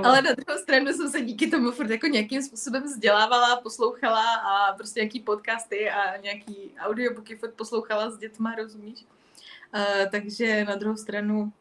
Ale 0.04 0.22
na 0.22 0.32
druhou 0.32 0.58
stranu 0.62 0.92
jsem 0.92 1.10
se 1.10 1.20
díky 1.20 1.50
tomu 1.50 1.70
furt 1.70 1.90
jako 1.90 2.06
nějakým 2.06 2.42
způsobem 2.42 2.82
vzdělávala, 2.82 3.60
poslouchala 3.60 4.34
a 4.34 4.72
prostě 4.72 5.00
nějaký 5.00 5.20
podcasty 5.20 5.90
a 5.90 6.16
nějaký 6.16 6.74
audiobooky 6.78 7.36
furt 7.36 7.54
poslouchala 7.54 8.10
s 8.10 8.18
dětma, 8.18 8.54
rozumíš? 8.54 9.04
Uh, 9.74 10.10
takže 10.10 10.64
na 10.64 10.76
druhou 10.76 10.96
stranu 10.96 11.52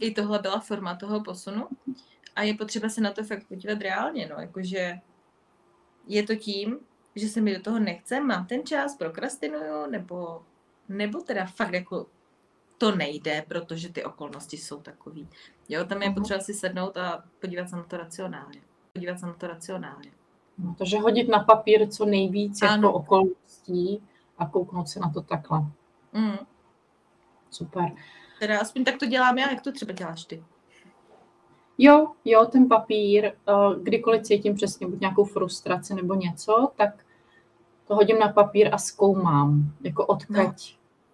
i 0.00 0.10
tohle 0.10 0.38
byla 0.38 0.60
forma 0.60 0.96
toho 0.96 1.22
posunu 1.22 1.68
a 2.36 2.42
je 2.42 2.54
potřeba 2.54 2.88
se 2.88 3.00
na 3.00 3.12
to 3.12 3.24
fakt 3.24 3.44
podívat 3.48 3.80
reálně, 3.80 4.26
no, 4.26 4.36
jakože 4.40 4.98
je 6.06 6.22
to 6.22 6.36
tím, 6.36 6.78
že 7.16 7.28
se 7.28 7.40
mi 7.40 7.54
do 7.54 7.62
toho 7.62 7.78
nechce, 7.78 8.20
mám 8.20 8.46
ten 8.46 8.66
čas, 8.66 8.96
prokrastinuju, 8.96 9.90
nebo, 9.90 10.42
nebo 10.88 11.20
teda 11.20 11.46
fakt 11.46 11.72
jako 11.72 12.06
to 12.78 12.96
nejde, 12.96 13.44
protože 13.48 13.92
ty 13.92 14.04
okolnosti 14.04 14.56
jsou 14.56 14.80
takový. 14.80 15.28
Jo, 15.68 15.84
tam 15.84 16.02
je 16.02 16.08
mhm. 16.08 16.14
potřeba 16.14 16.40
si 16.40 16.54
sednout 16.54 16.96
a 16.96 17.24
podívat 17.40 17.68
se 17.68 17.76
na 17.76 17.82
to 17.82 17.96
racionálně. 17.96 18.60
Podívat 18.92 19.20
se 19.20 19.26
na 19.26 19.32
to 19.32 19.46
racionálně. 19.46 20.10
No, 20.58 20.74
takže 20.78 20.98
hodit 20.98 21.28
na 21.28 21.38
papír 21.38 21.88
co 21.88 22.04
nejvíc 22.04 22.62
jako 22.62 22.74
ano. 22.74 22.88
jako 22.88 22.98
okolností 22.98 24.02
a 24.38 24.46
kouknout 24.46 24.88
se 24.88 25.00
na 25.00 25.10
to 25.10 25.20
takhle. 25.20 25.58
Mm. 26.12 26.38
Super. 27.50 27.92
Teda 28.38 28.60
aspoň 28.60 28.84
tak 28.84 28.98
to 28.98 29.06
dělám 29.06 29.38
já, 29.38 29.50
jak 29.50 29.60
to 29.60 29.72
třeba 29.72 29.92
děláš 29.92 30.24
ty? 30.24 30.44
Jo, 31.78 32.12
jo, 32.24 32.44
ten 32.44 32.68
papír, 32.68 33.24
eh, 33.24 33.52
kdykoliv 33.82 34.22
cítím 34.22 34.54
přesně 34.54 34.86
buď 34.86 35.00
nějakou 35.00 35.24
frustraci 35.24 35.94
nebo 35.94 36.14
něco, 36.14 36.68
tak 36.76 37.04
to 37.88 37.94
hodím 37.94 38.18
na 38.18 38.28
papír 38.28 38.74
a 38.74 38.78
zkoumám, 38.78 39.72
jako 39.80 40.06
odkud, 40.06 40.36
no. 40.36 40.54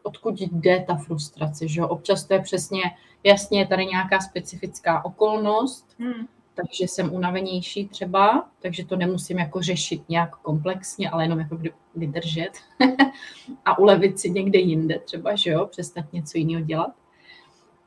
Odkud 0.03 0.41
jde 0.41 0.85
ta 0.87 0.95
frustrace, 0.95 1.69
že 1.69 1.83
Občas 1.83 2.25
to 2.25 2.35
je 2.35 2.41
přesně, 2.41 2.83
jasně, 3.25 3.59
je 3.59 3.67
tady 3.67 3.87
nějaká 3.87 4.21
specifická 4.21 5.05
okolnost, 5.05 5.97
hmm. 5.99 6.27
takže 6.55 6.85
jsem 6.85 7.15
unavenější 7.15 7.89
třeba, 7.89 8.49
takže 8.63 8.87
to 8.87 8.97
nemusím 8.97 9.39
jako 9.39 9.63
řešit 9.63 10.09
nějak 10.09 10.37
komplexně, 10.37 11.11
ale 11.11 11.25
jenom 11.25 11.39
jako 11.39 11.59
vydržet 11.95 12.51
a 13.65 13.79
ulevit 13.79 14.21
si 14.21 14.31
někde 14.31 14.59
jinde 14.59 14.99
třeba, 14.99 15.35
že 15.35 15.51
jo, 15.51 15.67
přestat 15.67 16.13
něco 16.13 16.39
jiného 16.39 16.65
dělat. 16.65 16.91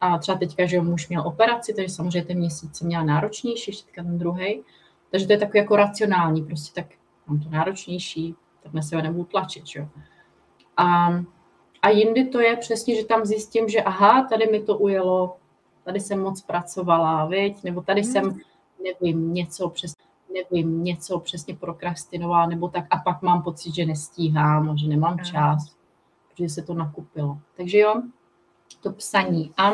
A 0.01 0.17
třeba 0.17 0.37
teďka, 0.37 0.65
že 0.65 0.81
muž 0.81 1.09
měl 1.09 1.27
operaci, 1.27 1.73
takže 1.73 1.95
samozřejmě 1.95 2.25
ten 2.25 2.37
měsíc 2.37 2.75
jsem 2.75 2.87
měla 2.87 3.03
náročnější, 3.03 3.71
ještě 3.71 3.85
teďka 3.85 4.03
ten 4.03 4.17
druhý. 4.17 4.61
Takže 5.11 5.27
to 5.27 5.33
je 5.33 5.39
takový 5.39 5.59
jako 5.59 5.75
racionální, 5.75 6.43
prostě 6.43 6.81
tak 6.81 6.91
mám 7.27 7.39
to 7.39 7.49
náročnější, 7.49 8.35
tak 8.63 8.73
na 8.73 8.81
sebe 8.81 9.01
nebudu 9.01 9.23
tlačit, 9.23 9.63
jo. 9.75 9.87
A, 10.77 11.09
a 11.83 11.89
jindy 11.89 12.25
to 12.25 12.39
je 12.39 12.57
přesně, 12.57 12.95
že 12.95 13.05
tam 13.05 13.25
zjistím, 13.25 13.69
že 13.69 13.81
aha, 13.81 14.27
tady 14.29 14.47
mi 14.51 14.59
to 14.59 14.77
ujelo, 14.77 15.37
tady 15.83 15.99
jsem 15.99 16.21
moc 16.21 16.41
pracovala, 16.41 17.25
viď? 17.25 17.63
nebo 17.63 17.81
tady 17.81 18.01
hmm. 18.01 18.11
jsem, 18.11 18.39
nevím, 18.83 19.33
něco 19.33 19.69
přes, 19.69 19.93
nevím, 20.33 20.83
něco 20.83 21.19
přesně 21.19 21.55
prokrastinovala, 21.55 22.45
nebo 22.45 22.67
tak 22.67 22.85
a 22.89 22.97
pak 22.97 23.21
mám 23.21 23.43
pocit, 23.43 23.75
že 23.75 23.85
nestíhám, 23.85 24.77
že 24.77 24.87
nemám 24.87 25.19
čas, 25.19 25.75
protože 26.29 26.49
se 26.49 26.61
to 26.61 26.73
nakupilo. 26.73 27.37
Takže 27.57 27.79
jo, 27.79 28.01
to 28.81 28.91
psaní. 28.91 29.53
A 29.57 29.71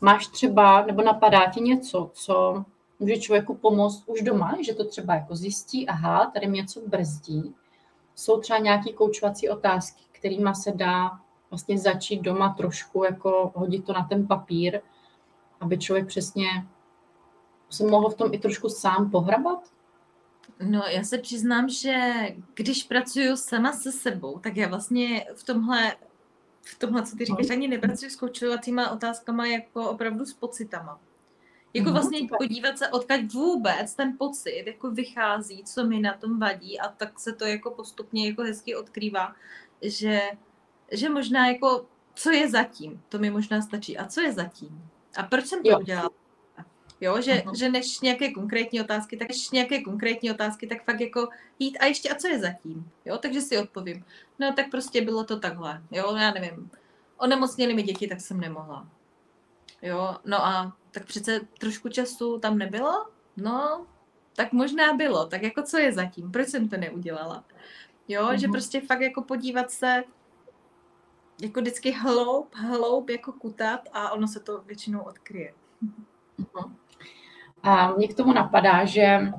máš 0.00 0.26
třeba, 0.26 0.86
nebo 0.86 1.02
napadá 1.02 1.50
ti 1.50 1.60
něco, 1.60 2.10
co 2.12 2.64
může 2.98 3.18
člověku 3.18 3.54
pomoct 3.54 4.02
už 4.06 4.22
doma, 4.22 4.56
že 4.60 4.74
to 4.74 4.84
třeba 4.84 5.14
jako 5.14 5.36
zjistí, 5.36 5.88
aha, 5.88 6.30
tady 6.34 6.46
mě 6.46 6.60
něco 6.60 6.80
brzdí. 6.86 7.54
Jsou 8.14 8.40
třeba 8.40 8.58
nějaké 8.58 8.92
koučovací 8.92 9.48
otázky, 9.48 10.02
kterými 10.22 10.54
se 10.54 10.72
dá 10.72 11.20
vlastně 11.50 11.78
začít 11.78 12.22
doma 12.22 12.54
trošku 12.56 13.04
jako 13.04 13.52
hodit 13.54 13.84
to 13.84 13.92
na 13.92 14.04
ten 14.04 14.26
papír, 14.26 14.80
aby 15.60 15.78
člověk 15.78 16.06
přesně 16.06 16.46
se 17.70 17.84
mohl 17.84 18.10
v 18.10 18.14
tom 18.14 18.34
i 18.34 18.38
trošku 18.38 18.68
sám 18.68 19.10
pohrabat? 19.10 19.72
No, 20.60 20.82
já 20.88 21.04
se 21.04 21.18
přiznám, 21.18 21.68
že 21.68 22.12
když 22.54 22.84
pracuju 22.84 23.36
sama 23.36 23.72
se 23.72 23.92
sebou, 23.92 24.38
tak 24.38 24.56
já 24.56 24.68
vlastně 24.68 25.26
v 25.34 25.44
tomhle 25.44 25.96
v 26.64 26.78
tomhle, 26.78 27.06
co 27.06 27.16
ty 27.16 27.24
říkáš, 27.24 27.50
ani 27.50 27.68
nepracuji 27.68 28.10
s 28.10 28.16
koučovacíma 28.16 28.90
otázkama 28.90 29.46
jako 29.46 29.90
opravdu 29.90 30.24
s 30.24 30.32
pocitama. 30.32 31.00
Jako 31.74 31.84
mhm, 31.84 31.92
vlastně 31.92 32.28
podívat 32.38 32.78
se, 32.78 32.88
odkud 32.88 33.32
vůbec 33.32 33.94
ten 33.94 34.16
pocit 34.18 34.64
jako 34.66 34.90
vychází, 34.90 35.64
co 35.64 35.84
mi 35.84 36.00
na 36.00 36.16
tom 36.16 36.38
vadí 36.38 36.80
a 36.80 36.88
tak 36.88 37.20
se 37.20 37.32
to 37.32 37.44
jako 37.44 37.70
postupně 37.70 38.28
jako 38.28 38.42
hezky 38.42 38.76
odkrývá, 38.76 39.34
že, 39.82 40.20
že 40.92 41.08
možná 41.08 41.48
jako 41.48 41.86
co 42.14 42.30
je 42.30 42.50
zatím, 42.50 43.02
to 43.08 43.18
mi 43.18 43.30
možná 43.30 43.62
stačí. 43.62 43.98
A 43.98 44.06
co 44.06 44.20
je 44.20 44.32
zatím? 44.32 44.90
A 45.16 45.22
proč 45.22 45.46
jsem 45.46 45.62
to 45.62 45.70
jo. 45.70 45.80
udělala? 45.80 46.10
Jo, 47.00 47.20
že, 47.20 47.32
uh-huh. 47.32 47.56
že 47.56 47.68
než 47.68 48.00
nějaké 48.00 48.32
konkrétní 48.32 48.80
otázky, 48.80 49.16
tak 49.16 49.28
než 49.28 49.50
nějaké 49.50 49.82
konkrétní 49.82 50.30
otázky, 50.30 50.66
tak 50.66 50.84
fakt 50.84 51.00
jako 51.00 51.28
jít 51.58 51.78
a 51.78 51.86
ještě 51.86 52.08
a 52.08 52.14
co 52.14 52.28
je 52.28 52.38
zatím? 52.38 52.90
Jo, 53.04 53.18
takže 53.18 53.40
si 53.40 53.58
odpovím. 53.58 54.04
No 54.38 54.52
tak 54.52 54.70
prostě 54.70 55.00
bylo 55.00 55.24
to 55.24 55.40
takhle. 55.40 55.82
Jo, 55.90 56.16
já 56.16 56.30
nevím. 56.30 56.70
Onemocněli 57.16 57.74
mi 57.74 57.82
děti, 57.82 58.08
tak 58.08 58.20
jsem 58.20 58.40
nemohla. 58.40 58.88
Jo, 59.82 60.16
no 60.24 60.46
a 60.46 60.76
tak 60.90 61.04
přece 61.04 61.40
trošku 61.58 61.88
času 61.88 62.38
tam 62.38 62.58
nebylo? 62.58 63.06
No, 63.36 63.86
tak 64.36 64.52
možná 64.52 64.92
bylo. 64.92 65.26
Tak 65.26 65.42
jako 65.42 65.62
co 65.62 65.78
je 65.78 65.92
zatím? 65.92 66.32
Proč 66.32 66.48
jsem 66.48 66.68
to 66.68 66.76
neudělala? 66.76 67.44
Jo, 68.08 68.26
uh-huh. 68.26 68.38
že 68.38 68.48
prostě 68.48 68.80
fakt 68.80 69.00
jako 69.00 69.22
podívat 69.22 69.70
se 69.70 70.04
jako 71.42 71.60
vždycky 71.60 71.92
hloub, 71.92 72.54
hloub 72.54 73.10
jako 73.10 73.32
kutat 73.32 73.80
a 73.92 74.12
ono 74.12 74.28
se 74.28 74.40
to 74.40 74.62
většinou 74.62 75.00
odkryje. 75.00 75.54
Uh-huh. 76.38 76.72
A 77.62 77.92
mě 77.92 78.08
k 78.08 78.16
tomu 78.16 78.32
napadá, 78.32 78.84
že 78.84 79.32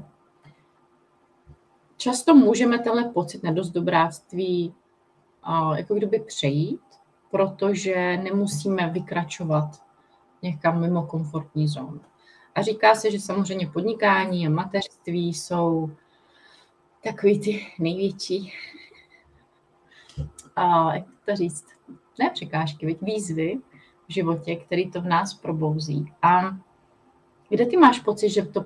často 1.98 2.36
můžeme 2.36 2.80
tenhle 2.80 3.04
pocit 3.04 3.44
nedostobráctví 3.44 4.74
jako 5.76 5.96
kdyby 5.96 6.20
přejít, 6.20 6.82
protože 7.32 8.18
nemusíme 8.18 8.90
vykračovat 8.90 9.84
někam 10.42 10.82
mimo 10.82 11.08
komfortní 11.08 11.68
zónu. 11.68 12.02
A 12.56 12.62
říká 12.62 12.96
se, 12.96 13.12
že 13.12 13.20
samozřejmě 13.20 13.68
podnikání 13.68 14.48
a 14.48 14.50
mateřství 14.50 15.34
jsou 15.34 15.92
takový 17.04 17.40
ty 17.40 17.68
největší, 17.80 18.54
a 20.56 20.96
jak 20.96 21.06
to 21.26 21.36
říct, 21.36 21.66
ne 22.20 22.30
překážky, 22.30 22.98
výzvy 23.02 23.60
v 24.08 24.14
životě, 24.14 24.56
který 24.56 24.92
to 24.92 25.02
v 25.02 25.06
nás 25.06 25.34
probouzí. 25.34 26.14
A 26.22 26.58
kde 27.50 27.66
ty 27.66 27.78
máš 27.78 28.00
pocit, 28.00 28.30
že 28.30 28.46
to 28.46 28.66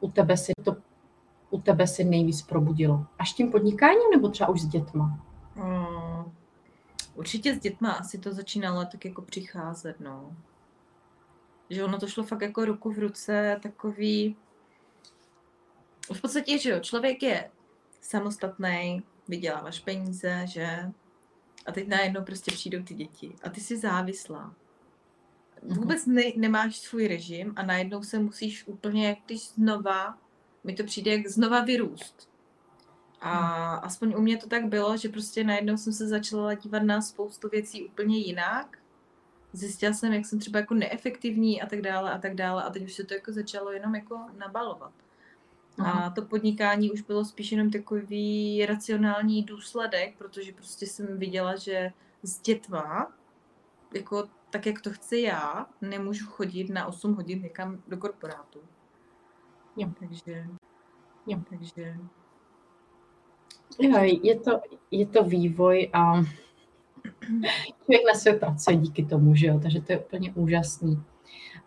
u 0.00 0.10
tebe 0.10 0.36
se 0.36 0.52
to 0.64 0.76
u 1.50 1.60
tebe 1.60 1.86
se 1.86 2.04
nejvíc 2.04 2.42
probudilo? 2.42 3.06
Až 3.18 3.32
tím 3.32 3.50
podnikáním 3.50 4.10
nebo 4.10 4.28
třeba 4.28 4.50
už 4.50 4.60
s 4.60 4.66
dětma? 4.66 5.18
Hmm, 5.54 6.32
určitě 7.14 7.54
s 7.54 7.58
dětma 7.58 7.92
asi 7.92 8.18
to 8.18 8.32
začínalo 8.32 8.84
tak 8.84 9.04
jako 9.04 9.22
přicházet, 9.22 10.00
no. 10.00 10.36
Že 11.70 11.84
ono 11.84 11.98
to 11.98 12.06
šlo 12.06 12.24
fakt 12.24 12.42
jako 12.42 12.64
ruku 12.64 12.92
v 12.92 12.98
ruce, 12.98 13.60
takový... 13.62 14.36
V 16.12 16.20
podstatě, 16.20 16.58
že 16.58 16.70
jo, 16.70 16.80
člověk 16.80 17.22
je 17.22 17.50
samostatný, 18.04 19.02
vyděláváš 19.28 19.80
peníze, 19.80 20.42
že? 20.44 20.92
A 21.66 21.72
teď 21.72 21.88
najednou 21.88 22.22
prostě 22.22 22.52
přijdou 22.52 22.82
ty 22.82 22.94
děti 22.94 23.34
a 23.42 23.50
ty 23.50 23.60
jsi 23.60 23.76
závislá. 23.76 24.54
Mhm. 25.62 25.76
vůbec 25.76 26.06
ne, 26.06 26.22
nemáš 26.36 26.76
svůj 26.76 27.08
režim 27.08 27.52
a 27.56 27.62
najednou 27.62 28.02
se 28.02 28.18
musíš 28.18 28.66
úplně, 28.66 29.08
jak 29.08 29.18
když 29.26 29.48
znova, 29.48 30.18
mi 30.64 30.74
to 30.74 30.84
přijde 30.84 31.12
jak 31.12 31.26
znova 31.26 31.60
vyrůst. 31.60 32.28
A 33.20 33.30
mhm. 33.30 33.80
aspoň 33.84 34.14
u 34.16 34.20
mě 34.20 34.36
to 34.36 34.46
tak 34.46 34.64
bylo, 34.64 34.96
že 34.96 35.08
prostě 35.08 35.44
najednou 35.44 35.76
jsem 35.76 35.92
se 35.92 36.08
začala 36.08 36.54
dívat 36.54 36.82
na 36.82 37.02
spoustu 37.02 37.48
věcí 37.48 37.84
úplně 37.84 38.18
jinak. 38.18 38.78
Zjistila 39.52 39.92
jsem, 39.92 40.12
jak 40.12 40.26
jsem 40.26 40.38
třeba 40.38 40.58
jako 40.58 40.74
neefektivní 40.74 41.62
a 41.62 41.66
tak 41.66 41.80
dále 41.80 42.12
a 42.12 42.18
tak 42.18 42.34
dále 42.34 42.62
a 42.62 42.70
teď 42.70 42.84
už 42.84 42.94
se 42.94 43.04
to 43.04 43.14
jako 43.14 43.32
začalo 43.32 43.72
jenom 43.72 43.94
jako 43.94 44.20
nabalovat. 44.38 44.92
A 45.78 46.10
to 46.10 46.22
podnikání 46.22 46.90
už 46.90 47.00
bylo 47.00 47.24
spíš 47.24 47.52
jenom 47.52 47.70
takový 47.70 48.66
racionální 48.66 49.42
důsledek, 49.42 50.18
protože 50.18 50.52
prostě 50.52 50.86
jsem 50.86 51.18
viděla, 51.18 51.56
že 51.56 51.92
s 52.22 52.40
dětma 52.40 53.12
jako 53.94 54.28
tak, 54.50 54.66
jak 54.66 54.80
to 54.80 54.90
chci 54.90 55.20
já, 55.20 55.66
nemůžu 55.80 56.26
chodit 56.26 56.70
na 56.70 56.86
8 56.86 57.14
hodin 57.14 57.42
někam 57.42 57.82
do 57.88 57.96
korporátu. 57.96 58.60
Jo. 59.76 59.90
Takže, 60.00 60.46
jo. 61.26 61.40
takže... 61.50 61.96
Jo, 63.80 63.98
je 64.22 64.40
to, 64.40 64.60
je 64.90 65.06
to 65.06 65.24
vývoj 65.24 65.90
a 65.92 66.22
člověk 67.84 68.02
na 68.12 68.18
sebe 68.18 68.38
pracuje 68.38 68.76
díky 68.76 69.04
tomu, 69.04 69.34
že 69.34 69.46
jo, 69.46 69.60
takže 69.62 69.80
to 69.80 69.92
je 69.92 69.98
úplně 69.98 70.32
úžasný. 70.32 71.02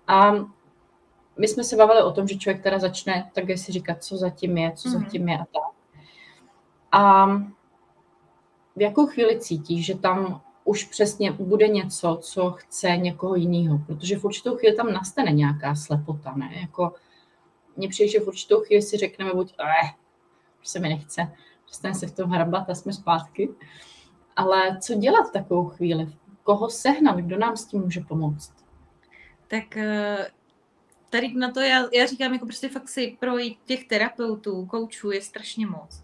A 0.07 0.31
my 1.37 1.47
jsme 1.47 1.63
se 1.63 1.75
bavili 1.75 2.03
o 2.03 2.11
tom, 2.11 2.27
že 2.27 2.37
člověk 2.37 2.63
teda 2.63 2.79
začne 2.79 3.31
tak 3.33 3.45
si 3.55 3.71
říkat, 3.71 4.03
co 4.03 4.17
zatím 4.17 4.57
je, 4.57 4.71
co 4.71 4.89
mm-hmm. 4.89 5.03
zatím 5.03 5.29
je 5.29 5.37
a 5.37 5.45
tak. 5.45 5.77
A 6.91 7.25
v 8.75 8.81
jakou 8.81 9.07
chvíli 9.07 9.39
cítíš, 9.39 9.85
že 9.85 9.97
tam 9.97 10.41
už 10.63 10.83
přesně 10.83 11.31
bude 11.31 11.67
něco, 11.67 12.17
co 12.21 12.51
chce 12.51 12.97
někoho 12.97 13.35
jiného, 13.35 13.79
protože 13.87 14.17
v 14.17 14.25
určitou 14.25 14.55
chvíli 14.55 14.75
tam 14.75 14.93
nastane 14.93 15.31
nějaká 15.31 15.75
slepota, 15.75 16.33
ne? 16.35 16.49
Jako, 16.61 16.93
mně 17.77 17.89
přijde, 17.89 18.11
že 18.11 18.19
v 18.19 18.27
určitou 18.27 18.59
chvíli 18.59 18.81
si 18.81 18.97
řekneme 18.97 19.33
buď, 19.33 19.53
eh, 19.59 19.93
už 20.61 20.67
se 20.67 20.79
mi 20.79 20.89
nechce, 20.89 21.31
přestane 21.65 21.95
se 21.95 22.07
v 22.07 22.15
tom 22.15 22.29
hrabat 22.29 22.69
a 22.69 22.75
jsme 22.75 22.93
zpátky. 22.93 23.49
Ale 24.35 24.77
co 24.81 24.93
dělat 24.93 25.29
v 25.29 25.31
takovou 25.31 25.65
chvíli? 25.65 26.07
Koho 26.43 26.69
sehnat? 26.69 27.17
Kdo 27.17 27.37
nám 27.37 27.57
s 27.57 27.65
tím 27.65 27.81
může 27.81 28.01
pomoct? 28.01 28.53
Tak 29.47 29.77
eh, 29.77 30.27
tady 31.09 31.33
na 31.33 31.51
to 31.51 31.59
já, 31.59 31.85
já 31.93 32.05
říkám, 32.05 32.33
jako 32.33 32.45
prostě 32.45 32.69
fakt 32.69 32.89
si 32.89 33.17
projít 33.19 33.59
těch 33.65 33.87
terapeutů, 33.87 34.65
koučů 34.65 35.11
je 35.11 35.21
strašně 35.21 35.67
moc. 35.67 36.03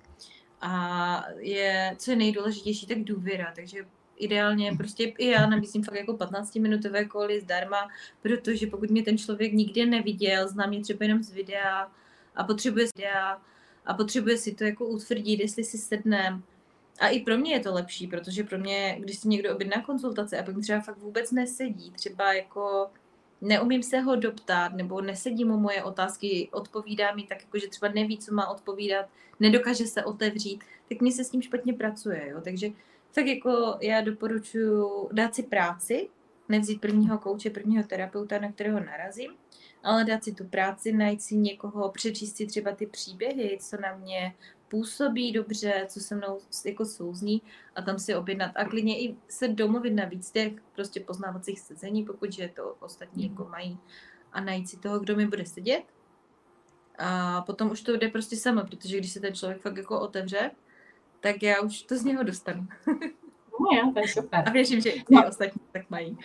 A 0.62 1.25
je, 1.38 1.95
co 1.98 2.12
je 2.12 2.17
nejdůležitější, 2.17 2.88
tak 2.88 3.03
důvěra. 3.03 3.53
Takže 3.55 3.86
ideálně 4.17 4.72
prostě 4.77 5.03
i 5.03 5.27
já 5.27 5.45
nabízím 5.45 5.83
fakt 5.83 5.95
jako 5.95 6.13
15-minutové 6.13 7.07
koly 7.07 7.41
zdarma, 7.41 7.89
protože 8.22 8.67
pokud 8.67 8.89
mě 8.89 9.03
ten 9.03 9.17
člověk 9.17 9.53
nikdy 9.53 9.86
neviděl, 9.86 10.48
zná 10.48 10.65
mě 10.65 10.81
třeba 10.81 11.05
jenom 11.05 11.24
z 11.24 11.31
videa 11.31 11.91
a 12.36 12.43
potřebuje 12.43 12.88
videa 12.95 13.41
a 13.86 13.93
potřebuje 13.93 14.38
si 14.38 14.55
to 14.55 14.63
jako 14.63 14.86
utvrdit, 14.86 15.39
jestli 15.39 15.63
si 15.63 15.77
sednem. 15.77 16.43
A 17.00 17.07
i 17.07 17.19
pro 17.19 17.38
mě 17.38 17.53
je 17.53 17.60
to 17.60 17.74
lepší, 17.74 18.07
protože 18.07 18.43
pro 18.43 18.57
mě, 18.57 18.98
když 19.00 19.17
si 19.17 19.27
někdo 19.27 19.55
objedná 19.55 19.81
konzultace 19.81 20.39
a 20.39 20.43
pak 20.43 20.55
třeba 20.62 20.81
fakt 20.81 20.98
vůbec 20.98 21.31
nesedí, 21.31 21.91
třeba 21.91 22.33
jako 22.33 22.89
neumím 23.43 23.83
se 23.83 24.00
ho 24.00 24.15
doptat, 24.15 24.73
nebo 24.73 25.01
nesedí 25.01 25.45
mu 25.45 25.57
moje 25.57 25.83
otázky, 25.83 26.50
odpovídá 26.51 27.15
mi 27.15 27.23
tak, 27.23 27.41
jako, 27.41 27.59
že 27.59 27.67
třeba 27.67 27.91
neví, 27.91 28.17
co 28.17 28.33
má 28.33 28.47
odpovídat, 28.47 29.05
nedokáže 29.39 29.85
se 29.85 30.03
otevřít, 30.03 30.63
tak 30.89 31.01
mi 31.01 31.12
se 31.12 31.23
s 31.23 31.29
tím 31.29 31.41
špatně 31.41 31.73
pracuje. 31.73 32.29
Jo? 32.29 32.41
Takže 32.43 32.69
tak 33.15 33.25
jako 33.25 33.77
já 33.81 34.01
doporučuji 34.01 35.09
dát 35.12 35.35
si 35.35 35.43
práci, 35.43 36.09
nevzít 36.50 36.81
prvního 36.81 37.17
kouče, 37.17 37.50
prvního 37.50 37.83
terapeuta, 37.83 38.39
na 38.39 38.51
kterého 38.51 38.79
narazím, 38.79 39.31
ale 39.83 40.03
dát 40.05 40.23
si 40.23 40.33
tu 40.33 40.43
práci, 40.43 40.91
najít 40.91 41.21
si 41.21 41.35
někoho, 41.35 41.89
přečíst 41.89 42.38
si 42.38 42.45
třeba 42.45 42.71
ty 42.71 42.85
příběhy, 42.85 43.57
co 43.62 43.77
na 43.81 43.95
mě 43.95 44.33
působí 44.73 45.31
dobře, 45.31 45.85
co 45.89 45.99
se 45.99 46.15
mnou 46.15 46.39
jako 46.65 46.85
souzní 46.85 47.41
a 47.75 47.81
tam 47.81 47.99
si 47.99 48.15
objednat 48.15 48.51
a 48.55 48.65
klidně 48.65 48.99
i 48.99 49.15
se 49.27 49.47
domluvit 49.47 49.91
na 49.91 50.05
víc 50.05 50.31
těch 50.31 50.53
prostě 50.75 50.99
poznávacích 50.99 51.59
sezení, 51.59 52.03
pokud 52.03 52.33
že 52.33 52.51
to 52.55 52.75
ostatní 52.79 53.29
jako 53.29 53.45
mají 53.45 53.77
a 54.31 54.41
najít 54.41 54.69
si 54.69 54.77
toho, 54.77 54.99
kdo 54.99 55.15
mi 55.15 55.27
bude 55.27 55.45
sedět. 55.45 55.83
A 56.97 57.41
potom 57.41 57.71
už 57.71 57.81
to 57.81 57.97
jde 57.97 58.07
prostě 58.07 58.35
samo, 58.35 58.63
protože 58.63 58.97
když 58.97 59.11
se 59.11 59.19
ten 59.19 59.33
člověk 59.35 59.61
fakt 59.61 59.77
jako 59.77 59.99
otevře, 59.99 60.51
tak 61.19 61.43
já 61.43 61.61
už 61.61 61.81
to 61.81 61.97
z 61.97 62.03
něho 62.03 62.23
dostanu. 62.23 62.67
No 63.59 63.77
jo, 63.77 63.91
to 63.93 63.99
je 63.99 64.07
super. 64.07 64.43
A 64.47 64.51
věřím, 64.51 64.81
že 64.81 64.89
i 64.89 65.03
no. 65.09 65.27
ostatní 65.27 65.61
tak 65.71 65.89
mají. 65.89 66.17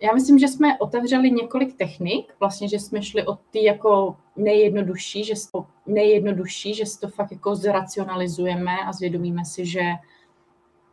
Já 0.00 0.12
myslím, 0.12 0.38
že 0.38 0.48
jsme 0.48 0.78
otevřeli 0.78 1.30
několik 1.30 1.76
technik, 1.76 2.34
vlastně, 2.40 2.68
že 2.68 2.78
jsme 2.78 3.02
šli 3.02 3.26
od 3.26 3.38
ty 3.50 3.64
jako 3.64 4.16
nejjednodušší, 4.36 5.24
že 5.24 5.34
to 5.52 5.66
nejjednodušší, 5.86 6.74
že 6.74 6.84
to 7.00 7.08
fakt 7.08 7.32
jako 7.32 7.56
zracionalizujeme 7.56 8.78
a 8.86 8.92
zvědomíme 8.92 9.44
si, 9.44 9.66
že 9.66 9.82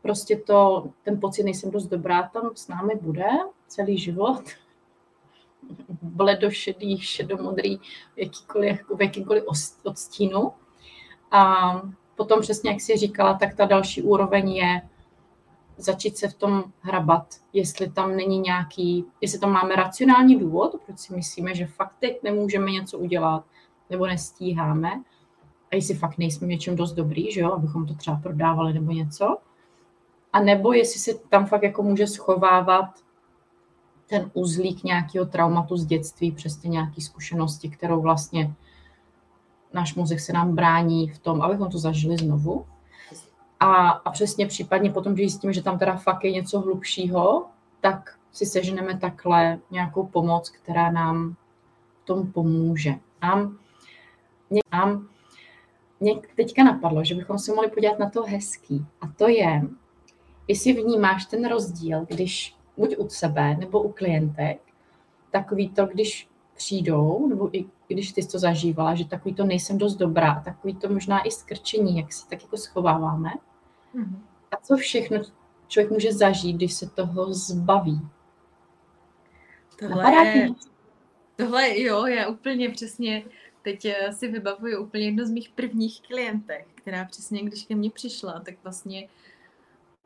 prostě 0.01 0.35
to, 0.35 0.89
ten 1.03 1.19
pocit 1.19 1.43
nejsem 1.43 1.71
dost 1.71 1.87
dobrá, 1.87 2.23
tam 2.23 2.51
s 2.55 2.67
námi 2.67 2.93
bude 3.01 3.25
celý 3.67 3.97
život. 3.97 4.43
Bledošedý, 6.01 6.99
šedomodrý, 6.99 7.79
jakýkoliv, 8.17 8.79
v 8.95 9.01
jakýmkoliv 9.01 9.43
odstínu. 9.83 10.51
A 11.31 11.71
potom 12.15 12.41
přesně, 12.41 12.71
jak 12.71 12.81
jsi 12.81 12.97
říkala, 12.97 13.33
tak 13.33 13.55
ta 13.55 13.65
další 13.65 14.01
úroveň 14.01 14.51
je 14.51 14.81
začít 15.77 16.17
se 16.17 16.27
v 16.27 16.33
tom 16.33 16.63
hrabat, 16.81 17.35
jestli 17.53 17.91
tam 17.91 18.15
není 18.15 18.39
nějaký, 18.39 19.05
jestli 19.21 19.39
tam 19.39 19.51
máme 19.51 19.75
racionální 19.75 20.39
důvod, 20.39 20.75
proč 20.85 20.99
si 20.99 21.15
myslíme, 21.15 21.55
že 21.55 21.65
fakt 21.65 21.95
teď 21.99 22.23
nemůžeme 22.23 22.71
něco 22.71 22.99
udělat, 22.99 23.43
nebo 23.89 24.05
nestíháme, 24.07 25.03
a 25.71 25.75
jestli 25.75 25.95
fakt 25.95 26.17
nejsme 26.17 26.47
něčem 26.47 26.75
dost 26.75 26.93
dobrý, 26.93 27.31
že 27.31 27.41
jo, 27.41 27.51
abychom 27.51 27.85
to 27.85 27.93
třeba 27.93 28.19
prodávali 28.23 28.73
nebo 28.73 28.91
něco, 28.91 29.37
a 30.33 30.39
nebo 30.39 30.73
jestli 30.73 30.99
se 30.99 31.11
tam 31.29 31.45
fakt 31.45 31.63
jako 31.63 31.83
může 31.83 32.07
schovávat 32.07 32.85
ten 34.07 34.31
uzlík 34.33 34.83
nějakého 34.83 35.25
traumatu 35.25 35.77
z 35.77 35.85
dětství, 35.85 36.31
přesně 36.31 36.69
nějaké 36.69 37.01
zkušenosti, 37.01 37.69
kterou 37.69 38.01
vlastně 38.01 38.53
náš 39.73 39.95
mozek 39.95 40.19
se 40.19 40.33
nám 40.33 40.55
brání 40.55 41.09
v 41.09 41.19
tom, 41.19 41.41
abychom 41.41 41.69
to 41.69 41.77
zažili 41.77 42.17
znovu. 42.17 42.65
A, 43.59 43.89
a 43.89 44.11
přesně 44.11 44.47
případně 44.47 44.91
potom, 44.91 45.13
když 45.13 45.31
zjistíme, 45.31 45.53
že 45.53 45.63
tam 45.63 45.79
teda 45.79 45.95
fakt 45.95 46.23
je 46.23 46.31
něco 46.31 46.59
hlubšího, 46.59 47.45
tak 47.81 48.17
si 48.31 48.45
seženeme 48.45 48.97
takhle 48.97 49.59
nějakou 49.71 50.05
pomoc, 50.05 50.49
která 50.49 50.91
nám 50.91 51.35
v 52.03 52.05
tom 52.05 52.31
pomůže. 52.31 52.93
A 53.21 53.35
mě, 54.49 54.61
a 54.71 54.85
mě 55.99 56.15
teďka 56.35 56.63
napadlo, 56.63 57.03
že 57.03 57.15
bychom 57.15 57.39
se 57.39 57.53
mohli 57.53 57.69
podívat 57.69 57.99
na 57.99 58.09
to 58.09 58.23
hezký. 58.23 58.85
A 59.01 59.07
to 59.07 59.27
je, 59.27 59.61
jestli 60.47 60.73
vnímáš 60.73 61.25
ten 61.25 61.47
rozdíl, 61.47 62.05
když 62.09 62.55
buď 62.77 62.97
u 62.97 63.09
sebe 63.09 63.55
nebo 63.55 63.81
u 63.81 63.91
klientek, 63.91 64.59
takový 65.31 65.69
to, 65.69 65.85
když 65.85 66.27
přijdou, 66.55 67.27
nebo 67.27 67.57
i 67.57 67.65
když 67.87 68.11
ty 68.11 68.21
jsi 68.21 68.29
to 68.29 68.39
zažívala, 68.39 68.95
že 68.95 69.05
takový 69.05 69.35
to 69.35 69.43
nejsem 69.43 69.77
dost 69.77 69.95
dobrá, 69.95 70.41
takový 70.45 70.75
to 70.75 70.89
možná 70.89 71.27
i 71.27 71.31
skrčení, 71.31 71.97
jak 71.97 72.13
se 72.13 72.29
tak 72.29 72.41
jako 72.41 72.57
schováváme. 72.57 73.29
Mm-hmm. 73.95 74.19
A 74.51 74.57
co 74.61 74.75
všechno 74.75 75.21
člověk 75.67 75.91
může 75.91 76.13
zažít, 76.13 76.55
když 76.55 76.73
se 76.73 76.89
toho 76.89 77.33
zbaví? 77.33 78.01
Tohle 79.79 80.15
je, 80.15 80.49
tohle 81.35 81.79
jo, 81.79 82.05
já 82.05 82.27
úplně 82.27 82.69
přesně 82.69 83.23
teď 83.61 83.85
eh, 83.85 84.13
si 84.13 84.27
vybavuju 84.27 84.83
úplně 84.83 85.05
jedno 85.05 85.25
z 85.25 85.29
mých 85.29 85.49
prvních 85.49 86.01
klientek, 86.01 86.67
která 86.75 87.05
přesně, 87.05 87.43
když 87.43 87.65
ke 87.65 87.75
mně 87.75 87.91
přišla, 87.91 88.41
tak 88.45 88.55
vlastně 88.63 89.07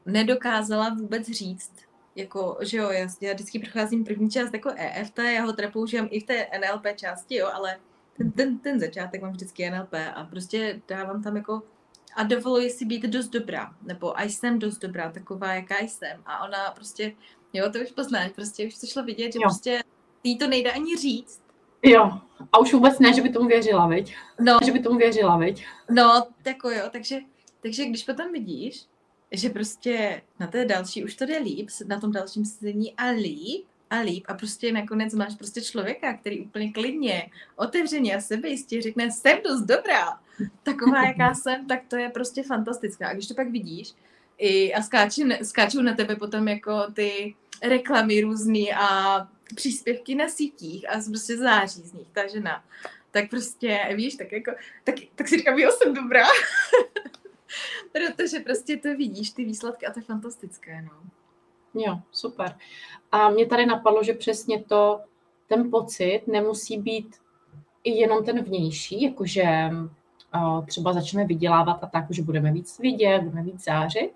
nedokázala 0.05 0.89
vůbec 0.89 1.29
říct, 1.29 1.71
jako, 2.19 2.57
že 2.61 2.77
jo, 2.77 2.89
já, 2.89 3.07
já 3.21 3.33
vždycky 3.33 3.59
procházím 3.59 4.03
první 4.03 4.29
část 4.29 4.53
jako 4.53 4.71
EFT, 4.75 5.19
já 5.19 5.43
ho 5.43 5.53
teda 5.53 5.71
používám 5.71 6.07
i 6.11 6.19
v 6.19 6.23
té 6.23 6.47
NLP 6.59 6.95
části, 6.95 7.35
jo, 7.35 7.49
ale 7.53 7.77
ten, 8.17 8.31
ten, 8.31 8.59
ten 8.59 8.79
začátek 8.79 9.21
mám 9.21 9.31
vždycky 9.31 9.69
NLP 9.69 9.93
a 10.15 10.23
prostě 10.23 10.81
dávám 10.87 11.23
tam 11.23 11.37
jako 11.37 11.61
a 12.15 12.23
dovoluji 12.23 12.69
si 12.69 12.85
být 12.85 13.03
dost 13.03 13.27
dobrá, 13.27 13.73
nebo 13.81 14.19
a 14.19 14.23
jsem 14.23 14.59
dost 14.59 14.77
dobrá, 14.77 15.11
taková, 15.11 15.53
jaká 15.53 15.79
jsem. 15.79 16.21
A 16.25 16.43
ona 16.43 16.71
prostě, 16.75 17.15
jo, 17.53 17.71
to 17.71 17.79
už 17.79 17.91
poznáš, 17.91 18.31
prostě 18.31 18.67
už 18.67 18.77
to 18.77 18.87
šlo 18.87 19.03
vidět, 19.03 19.33
že 19.33 19.39
jo. 19.39 19.41
prostě 19.41 19.83
jí 20.23 20.37
to 20.37 20.47
nejde 20.47 20.71
ani 20.71 20.97
říct. 20.97 21.41
Jo, 21.83 22.11
a 22.51 22.59
už 22.59 22.73
vůbec 22.73 22.99
ne, 22.99 23.13
že 23.13 23.21
by 23.21 23.29
tomu 23.29 23.47
věřila, 23.47 23.87
viď? 23.87 24.15
No. 24.39 24.57
Že 24.65 24.71
by 24.71 24.79
tomu 24.79 24.97
věřila, 24.97 25.37
viď? 25.37 25.65
No, 25.89 26.27
tako 26.43 26.69
jo, 26.69 26.83
takže, 26.91 27.19
takže 27.61 27.85
když 27.85 28.03
potom 28.03 28.31
vidíš, 28.31 28.85
že 29.31 29.49
prostě 29.49 30.21
na 30.39 30.47
té 30.47 30.65
další 30.65 31.03
už 31.03 31.15
to 31.15 31.25
jde 31.25 31.37
líp, 31.37 31.69
na 31.87 31.99
tom 31.99 32.11
dalším 32.11 32.45
sezení 32.45 32.93
a 32.95 33.09
líp, 33.09 33.65
a 33.89 33.99
líp 33.99 34.23
a 34.27 34.33
prostě 34.33 34.71
nakonec 34.71 35.13
máš 35.13 35.35
prostě 35.35 35.61
člověka, 35.61 36.13
který 36.13 36.39
úplně 36.41 36.71
klidně, 36.71 37.29
otevřeně 37.55 38.15
a 38.15 38.21
sebejistě 38.21 38.81
řekne, 38.81 39.11
jsem 39.11 39.37
dost 39.43 39.61
dobrá, 39.61 40.19
taková, 40.63 41.07
jaká 41.07 41.33
jsem, 41.43 41.67
tak 41.67 41.81
to 41.87 41.95
je 41.95 42.09
prostě 42.09 42.43
fantastická. 42.43 43.07
A 43.07 43.13
když 43.13 43.27
to 43.27 43.33
pak 43.33 43.49
vidíš 43.49 43.93
i, 44.37 44.73
a 44.73 44.81
skáču, 44.81 45.21
skáčou 45.43 45.81
na 45.81 45.93
tebe 45.93 46.15
potom 46.15 46.47
jako 46.47 46.91
ty 46.93 47.35
reklamy 47.63 48.21
různý 48.21 48.73
a 48.73 49.17
příspěvky 49.55 50.15
na 50.15 50.29
sítích 50.29 50.89
a 50.89 51.01
prostě 51.09 51.37
září 51.37 51.81
z 51.81 51.93
nich 51.93 52.07
ta 52.13 52.27
žena, 52.27 52.63
tak 53.11 53.29
prostě, 53.29 53.79
víš, 53.95 54.15
tak 54.15 54.31
jako, 54.31 54.51
tak, 54.83 54.95
tak 55.15 55.27
si 55.27 55.37
říkám, 55.37 55.59
jo, 55.59 55.71
jsem 55.71 55.93
dobrá. 55.93 56.25
Protože 57.91 58.39
prostě 58.39 58.77
to 58.77 58.89
vidíš, 58.89 59.31
ty 59.31 59.45
výsledky 59.45 59.85
a 59.85 59.93
to 59.93 59.99
je 59.99 60.03
fantastické, 60.03 60.81
no. 60.81 60.91
Jo, 61.73 61.99
super. 62.11 62.57
A 63.11 63.29
mě 63.29 63.45
tady 63.45 63.65
napadlo, 63.65 64.03
že 64.03 64.13
přesně 64.13 64.63
to, 64.63 65.01
ten 65.47 65.71
pocit 65.71 66.21
nemusí 66.27 66.77
být 66.77 67.15
i 67.83 67.91
jenom 67.91 68.25
ten 68.25 68.43
vnější, 68.43 69.01
jakože 69.01 69.69
uh, 70.35 70.65
třeba 70.65 70.93
začneme 70.93 71.27
vydělávat 71.27 71.83
a 71.83 71.87
tak, 71.87 72.05
že 72.09 72.21
budeme 72.23 72.51
víc 72.51 72.79
vidět, 72.79 73.21
budeme 73.23 73.43
víc 73.43 73.63
zářit, 73.63 74.11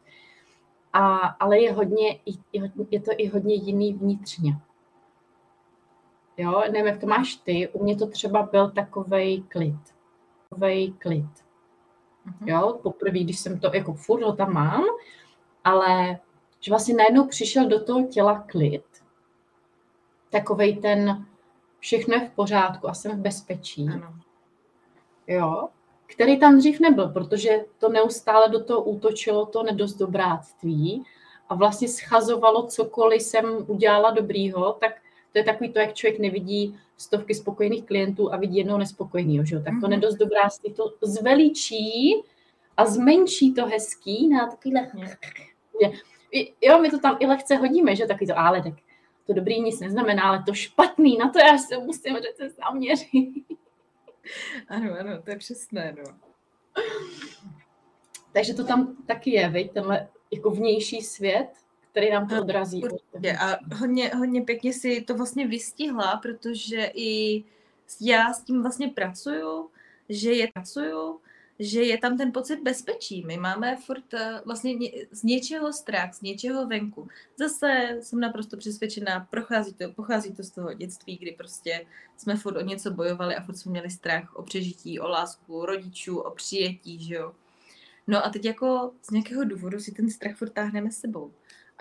a, 0.93 1.17
ale 1.17 1.59
je, 1.59 1.73
hodně, 1.73 2.19
je 2.91 2.99
to 2.99 3.11
i 3.17 3.27
hodně 3.27 3.55
jiný 3.55 3.93
vnitřně. 3.93 4.57
Jo, 6.37 6.63
nevím, 6.71 6.87
jak 6.87 6.99
to 6.99 7.07
máš 7.07 7.35
ty, 7.35 7.69
u 7.73 7.83
mě 7.83 7.95
to 7.95 8.07
třeba 8.07 8.43
byl 8.43 8.71
takovej 8.71 9.43
klid. 9.43 9.79
Takovej 10.49 10.93
klid. 10.93 11.42
Mm-hmm. 12.27 12.47
Jo, 12.47 12.79
poprvé, 12.83 13.19
když 13.19 13.39
jsem 13.39 13.59
to, 13.59 13.71
jako 13.73 13.93
furt 13.93 14.23
ho 14.23 14.33
tam 14.33 14.53
mám, 14.53 14.83
ale 15.63 16.19
že 16.59 16.71
vlastně 16.71 16.95
najednou 16.95 17.27
přišel 17.27 17.67
do 17.67 17.83
toho 17.83 18.07
těla 18.07 18.39
klid. 18.39 18.85
Takovej 20.29 20.77
ten, 20.77 21.25
všechno 21.79 22.15
je 22.15 22.27
v 22.27 22.31
pořádku 22.31 22.89
a 22.89 22.93
jsem 22.93 23.11
v 23.11 23.21
bezpečí. 23.21 23.89
Ano. 23.93 24.13
Jo, 25.27 25.69
který 26.05 26.39
tam 26.39 26.57
dřív 26.57 26.79
nebyl, 26.79 27.07
protože 27.07 27.65
to 27.77 27.89
neustále 27.89 28.49
do 28.49 28.63
toho 28.63 28.83
útočilo 28.83 29.45
to 29.45 29.63
nedost 29.63 29.93
dobráctví 29.95 31.03
a 31.49 31.55
vlastně 31.55 31.87
schazovalo 31.87 32.67
cokoliv 32.67 33.21
jsem 33.21 33.45
udělala 33.67 34.11
dobrýho, 34.11 34.73
tak 34.73 34.91
to 35.33 35.39
je 35.39 35.43
takový 35.43 35.73
to, 35.73 35.79
jak 35.79 35.93
člověk 35.93 36.19
nevidí 36.19 36.79
stovky 36.97 37.35
spokojených 37.35 37.85
klientů 37.85 38.33
a 38.33 38.37
vidí 38.37 38.57
jednoho 38.57 38.79
nespokojeného, 38.79 39.45
že 39.45 39.55
jo? 39.55 39.61
tak 39.61 39.73
to 39.73 39.79
mm-hmm. 39.79 39.89
nedost 39.89 40.15
dobráctví 40.15 40.73
to 40.73 40.93
zveličí 41.01 42.21
a 42.77 42.85
zmenší 42.85 43.53
to 43.53 43.65
hezký 43.65 44.27
na 44.27 44.47
takovýhle... 44.47 44.89
Jo, 46.61 46.81
my 46.81 46.89
to 46.89 46.99
tam 46.99 47.17
i 47.19 47.25
lehce 47.25 47.55
hodíme, 47.55 47.95
že 47.95 48.05
takový 48.05 48.27
to 48.27 48.39
ale 48.39 48.63
tak 48.63 48.73
to 49.27 49.33
dobrý 49.33 49.61
nic 49.61 49.79
neznamená, 49.79 50.23
ale 50.23 50.43
to 50.43 50.53
špatný, 50.53 51.17
na 51.17 51.29
to 51.29 51.39
já 51.39 51.57
se 51.57 51.77
musím 51.77 52.17
řece 52.17 52.49
zaměřit. 52.49 53.07
Ano, 54.67 54.93
ano, 54.99 55.21
to 55.21 55.29
je 55.29 55.37
přesné, 55.37 55.95
no. 55.97 56.03
Takže 58.33 58.53
to 58.53 58.63
tam 58.63 58.95
taky 59.05 59.31
je, 59.31 59.49
veď, 59.49 59.71
tenhle 59.71 60.09
jako 60.31 60.49
vnější 60.49 61.01
svět, 61.01 61.49
který 61.93 62.11
nám 62.11 62.27
to 62.27 62.41
odrazí. 62.41 62.83
Určitě. 62.83 63.37
A 63.37 63.57
hodně, 63.75 64.09
hodně 64.09 64.41
pěkně 64.41 64.73
si 64.73 65.01
to 65.01 65.15
vlastně 65.15 65.47
vystihla, 65.47 66.17
protože 66.17 66.91
i 66.93 67.43
já 68.01 68.33
s 68.33 68.43
tím 68.43 68.61
vlastně 68.61 68.87
pracuju, 68.87 69.69
že 70.09 70.33
je 70.33 70.47
pracuju, 70.53 71.19
že 71.59 71.83
je 71.83 71.97
tam 71.97 72.17
ten 72.17 72.31
pocit 72.31 72.61
bezpečí. 72.61 73.23
My 73.25 73.37
máme 73.37 73.77
furt 73.77 74.13
eh, 74.13 74.41
vlastně 74.45 74.73
z 75.11 75.23
něčeho 75.23 75.73
strach, 75.73 76.13
z 76.13 76.21
něčeho 76.21 76.67
venku. 76.67 77.07
Zase 77.37 77.97
jsem 78.01 78.19
naprosto 78.19 78.57
přesvědčená, 78.57 79.27
prochází 79.29 79.73
to, 79.73 79.91
pochází 79.91 80.33
to 80.33 80.43
z 80.43 80.49
toho 80.49 80.73
dětství, 80.73 81.17
kdy 81.17 81.31
prostě 81.31 81.85
jsme 82.17 82.35
furt 82.35 82.57
o 82.57 82.61
něco 82.61 82.91
bojovali 82.91 83.35
a 83.35 83.43
furt 83.43 83.55
jsme 83.55 83.71
měli 83.71 83.89
strach 83.89 84.35
o 84.35 84.43
přežití, 84.43 84.99
o 84.99 85.07
lásku 85.07 85.65
rodičů, 85.65 86.17
o 86.17 86.31
přijetí, 86.31 87.03
že 87.03 87.15
jo. 87.15 87.33
No 88.07 88.25
a 88.25 88.29
teď 88.29 88.45
jako 88.45 88.91
z 89.01 89.11
nějakého 89.11 89.43
důvodu 89.43 89.79
si 89.79 89.91
ten 89.91 90.09
strach 90.09 90.35
furt 90.35 90.49
táhneme 90.49 90.91
s 90.91 90.97
sebou. 90.97 91.31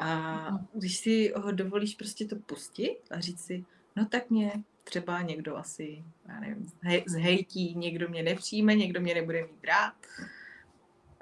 A 0.02 0.48
když 0.72 0.96
si 0.96 1.32
ho 1.36 1.52
dovolíš 1.52 1.94
prostě 1.94 2.24
to 2.24 2.36
pustit 2.36 2.98
a 3.10 3.20
říct 3.20 3.44
si, 3.44 3.64
no 3.96 4.06
tak 4.06 4.30
mě 4.30 4.52
třeba 4.84 5.22
někdo 5.22 5.56
asi, 5.56 6.04
já 6.28 6.40
nevím, 6.40 6.72
zhejtí, 7.06 7.74
někdo 7.74 8.08
mě 8.08 8.22
nepřijme, 8.22 8.74
někdo 8.74 9.00
mě 9.00 9.14
nebude 9.14 9.42
mít 9.42 9.64
rád. 9.64 9.94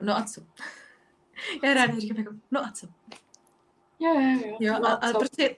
No 0.00 0.16
a 0.16 0.24
co? 0.24 0.40
Já 1.62 1.74
ráda 1.74 1.98
říkám 1.98 2.16
jako, 2.16 2.34
no 2.50 2.64
a 2.64 2.72
co? 2.72 2.86
Jo, 4.00 4.20
jo, 4.20 4.40
jo. 4.46 4.56
jo 4.60 4.72
no 4.72 4.88
a, 4.88 4.92
a 4.92 5.12
prostě 5.12 5.56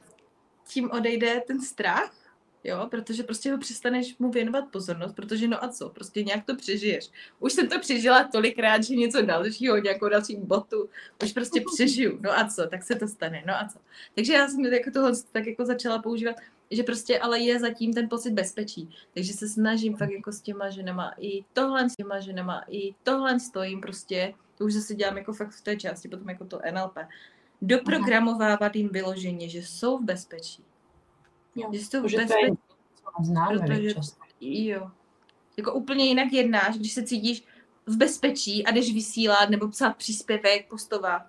tím 0.69 0.91
odejde 0.91 1.41
ten 1.47 1.61
strach, 1.61 2.22
jo, 2.65 2.87
protože 2.91 3.23
prostě 3.23 3.53
ho 3.53 3.59
přestaneš 3.59 4.19
mu 4.19 4.31
věnovat 4.31 4.65
pozornost, 4.71 5.13
protože 5.13 5.49
no 5.49 5.65
a 5.65 5.69
co, 5.69 5.89
prostě 5.89 6.23
nějak 6.23 6.45
to 6.47 6.57
přežiješ. 6.57 7.11
Už 7.41 7.53
jsem 7.53 7.69
to 7.69 7.81
přežila 7.81 8.25
tolikrát, 8.25 8.85
že 8.85 8.95
něco 8.95 9.23
dalšího, 9.23 9.77
nějakou 9.77 10.09
další 10.09 10.37
botu, 10.37 10.89
už 11.25 11.33
prostě 11.33 11.65
přežiju, 11.75 12.19
no 12.21 12.39
a 12.39 12.49
co, 12.49 12.67
tak 12.67 12.83
se 12.83 12.95
to 12.95 13.09
stane, 13.09 13.43
no 13.47 13.55
a 13.55 13.69
co. 13.73 13.79
Takže 14.15 14.33
já 14.33 14.49
jsem 14.49 14.65
jako 14.65 14.91
tohle 14.91 15.13
tak 15.33 15.47
jako 15.47 15.65
začala 15.65 15.99
používat 16.03 16.37
že 16.73 16.83
prostě 16.83 17.19
ale 17.19 17.41
je 17.41 17.61
zatím 17.61 17.93
ten 17.93 18.09
pocit 18.09 18.31
bezpečí. 18.31 18.91
Takže 19.15 19.33
se 19.33 19.49
snažím 19.49 19.97
fakt 19.97 20.11
jako 20.11 20.33
s 20.33 20.41
těma 20.41 20.71
ženama 20.71 21.15
i 21.19 21.45
tohle 21.53 21.91
s 21.91 21.97
těma 21.97 22.21
ženama, 22.21 22.65
i 22.69 22.95
tohle 23.03 23.41
stojím 23.41 23.81
prostě, 23.81 24.35
to 24.59 24.65
už 24.65 24.73
zase 24.73 24.95
dělám 24.95 25.17
jako 25.17 25.33
fakt 25.33 25.51
v 25.51 25.61
té 25.61 25.77
části, 25.77 26.09
potom 26.09 26.29
jako 26.29 26.45
to 26.45 26.61
NLP, 26.73 26.99
doprogramovávat 27.63 28.77
jim 28.77 28.89
vyloženě, 28.89 29.49
že 29.49 29.59
jsou 29.59 29.99
v 29.99 30.05
bezpečí. 30.05 30.65
Jo, 31.57 31.71
že 31.73 31.79
jsou 31.79 32.01
v 32.01 32.03
bezpečí. 32.03 32.59
Známe, 33.23 33.59
protože, 33.59 33.95
jo. 34.41 34.91
Jako 35.57 35.73
úplně 35.75 36.05
jinak 36.05 36.33
jednáš, 36.33 36.79
když 36.79 36.93
se 36.93 37.03
cítíš 37.03 37.45
v 37.87 37.97
bezpečí 37.97 38.67
a 38.67 38.71
jdeš 38.71 38.95
vysílat 38.95 39.51
nebo 39.51 39.69
psát 39.69 39.97
příspěvek, 39.97 40.69
postovat 40.69 41.23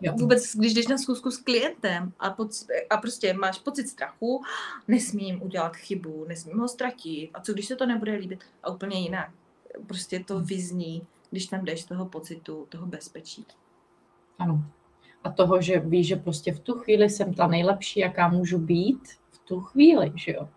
Jo. 0.00 0.12
Vůbec, 0.18 0.56
když 0.56 0.74
jdeš 0.74 0.86
na 0.86 0.98
schůzku 0.98 1.30
s 1.30 1.36
klientem 1.36 2.12
a, 2.18 2.30
pod, 2.30 2.50
a 2.90 2.96
prostě 2.96 3.34
máš 3.34 3.58
pocit 3.58 3.88
strachu, 3.88 4.42
nesmím 4.88 5.42
udělat 5.42 5.76
chybu, 5.76 6.24
nesmím 6.28 6.58
ho 6.58 6.68
ztratit. 6.68 7.30
A 7.34 7.40
co 7.40 7.52
když 7.52 7.66
se 7.66 7.76
to 7.76 7.86
nebude 7.86 8.12
líbit? 8.12 8.44
A 8.62 8.70
úplně 8.70 9.00
jinak. 9.00 9.30
Prostě 9.86 10.20
to 10.20 10.40
vyzní, 10.40 11.06
když 11.30 11.46
tam 11.46 11.64
jdeš 11.64 11.82
z 11.82 11.84
toho 11.84 12.06
pocitu, 12.06 12.66
toho 12.68 12.86
bezpečí. 12.86 13.46
Ano. 14.38 14.64
A 15.24 15.30
toho, 15.30 15.62
že 15.62 15.78
víš, 15.78 16.06
že 16.06 16.16
prostě 16.16 16.52
v 16.52 16.60
tu 16.60 16.74
chvíli 16.74 17.10
jsem 17.10 17.34
ta 17.34 17.46
nejlepší, 17.46 18.00
jaká 18.00 18.28
můžu 18.28 18.58
být, 18.58 19.08
tu 19.44 19.60
chvíli, 19.60 20.12
že 20.14 20.32
jo? 20.32 20.48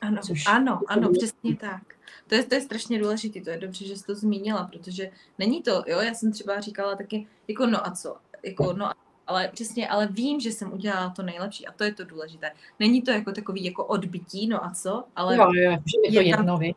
Ano, 0.00 0.22
Což 0.22 0.46
ano, 0.46 0.80
ano, 0.88 1.10
přesně 1.12 1.56
tak. 1.56 1.82
To 2.26 2.34
je, 2.34 2.44
to 2.44 2.54
je 2.54 2.60
strašně 2.60 2.98
důležité, 2.98 3.40
to 3.40 3.50
je 3.50 3.58
dobře, 3.58 3.86
že 3.86 3.96
jsi 3.96 4.04
to 4.04 4.14
zmínila, 4.14 4.64
protože 4.72 5.10
není 5.38 5.62
to, 5.62 5.84
jo, 5.86 6.00
já 6.00 6.14
jsem 6.14 6.32
třeba 6.32 6.60
říkala 6.60 6.96
taky, 6.96 7.26
jako 7.48 7.66
no 7.66 7.86
a 7.86 7.90
co, 7.90 8.16
jako, 8.42 8.72
no, 8.72 8.90
ale 9.26 9.48
přesně, 9.48 9.88
ale 9.88 10.06
vím, 10.06 10.40
že 10.40 10.52
jsem 10.52 10.72
udělala 10.72 11.10
to 11.10 11.22
nejlepší 11.22 11.66
a 11.66 11.72
to 11.72 11.84
je 11.84 11.94
to 11.94 12.04
důležité. 12.04 12.52
Není 12.78 13.02
to 13.02 13.10
jako 13.10 13.32
takový 13.32 13.64
jako 13.64 13.84
odbytí, 13.84 14.46
no 14.46 14.64
a 14.64 14.70
co, 14.70 15.04
ale... 15.16 15.36
Jo, 15.36 15.52
jo, 15.54 15.70
je 16.04 16.12
to 16.12 16.20
jedno, 16.20 16.58
tam, 16.58 16.72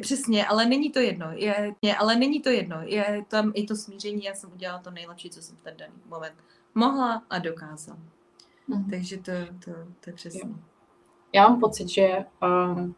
Přesně, 0.00 0.46
ale 0.46 0.66
není 0.66 0.90
to 0.90 0.98
jedno, 0.98 1.26
je, 1.32 1.74
je, 1.82 1.96
ale 1.96 2.16
není 2.16 2.40
to 2.40 2.48
jedno, 2.48 2.76
je 2.82 3.24
tam 3.28 3.52
i 3.54 3.66
to 3.66 3.76
smíření, 3.76 4.24
já 4.24 4.34
jsem 4.34 4.52
udělala 4.52 4.82
to 4.82 4.90
nejlepší, 4.90 5.30
co 5.30 5.42
jsem 5.42 5.56
v 5.56 5.60
ten 5.62 5.74
daný 5.76 5.92
moment 6.06 6.34
mohla 6.74 7.22
a 7.30 7.38
dokázala. 7.38 7.98
Mhm. 8.68 8.90
Takže 8.90 9.16
to, 9.16 9.32
to, 9.64 9.70
to 10.00 10.10
je 10.10 10.12
přesně. 10.12 10.40
Jo. 10.44 10.54
Já 11.32 11.48
mám 11.48 11.60
pocit, 11.60 11.88
že 11.88 12.24
um, 12.42 12.94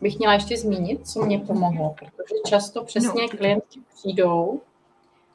bych 0.00 0.18
měla 0.18 0.34
ještě 0.34 0.56
zmínit, 0.56 1.08
co 1.08 1.24
mě 1.24 1.38
pomohlo, 1.38 1.94
protože 1.98 2.34
často 2.46 2.84
přesně 2.84 3.22
no. 3.22 3.28
klienti 3.28 3.80
přijdou 3.94 4.60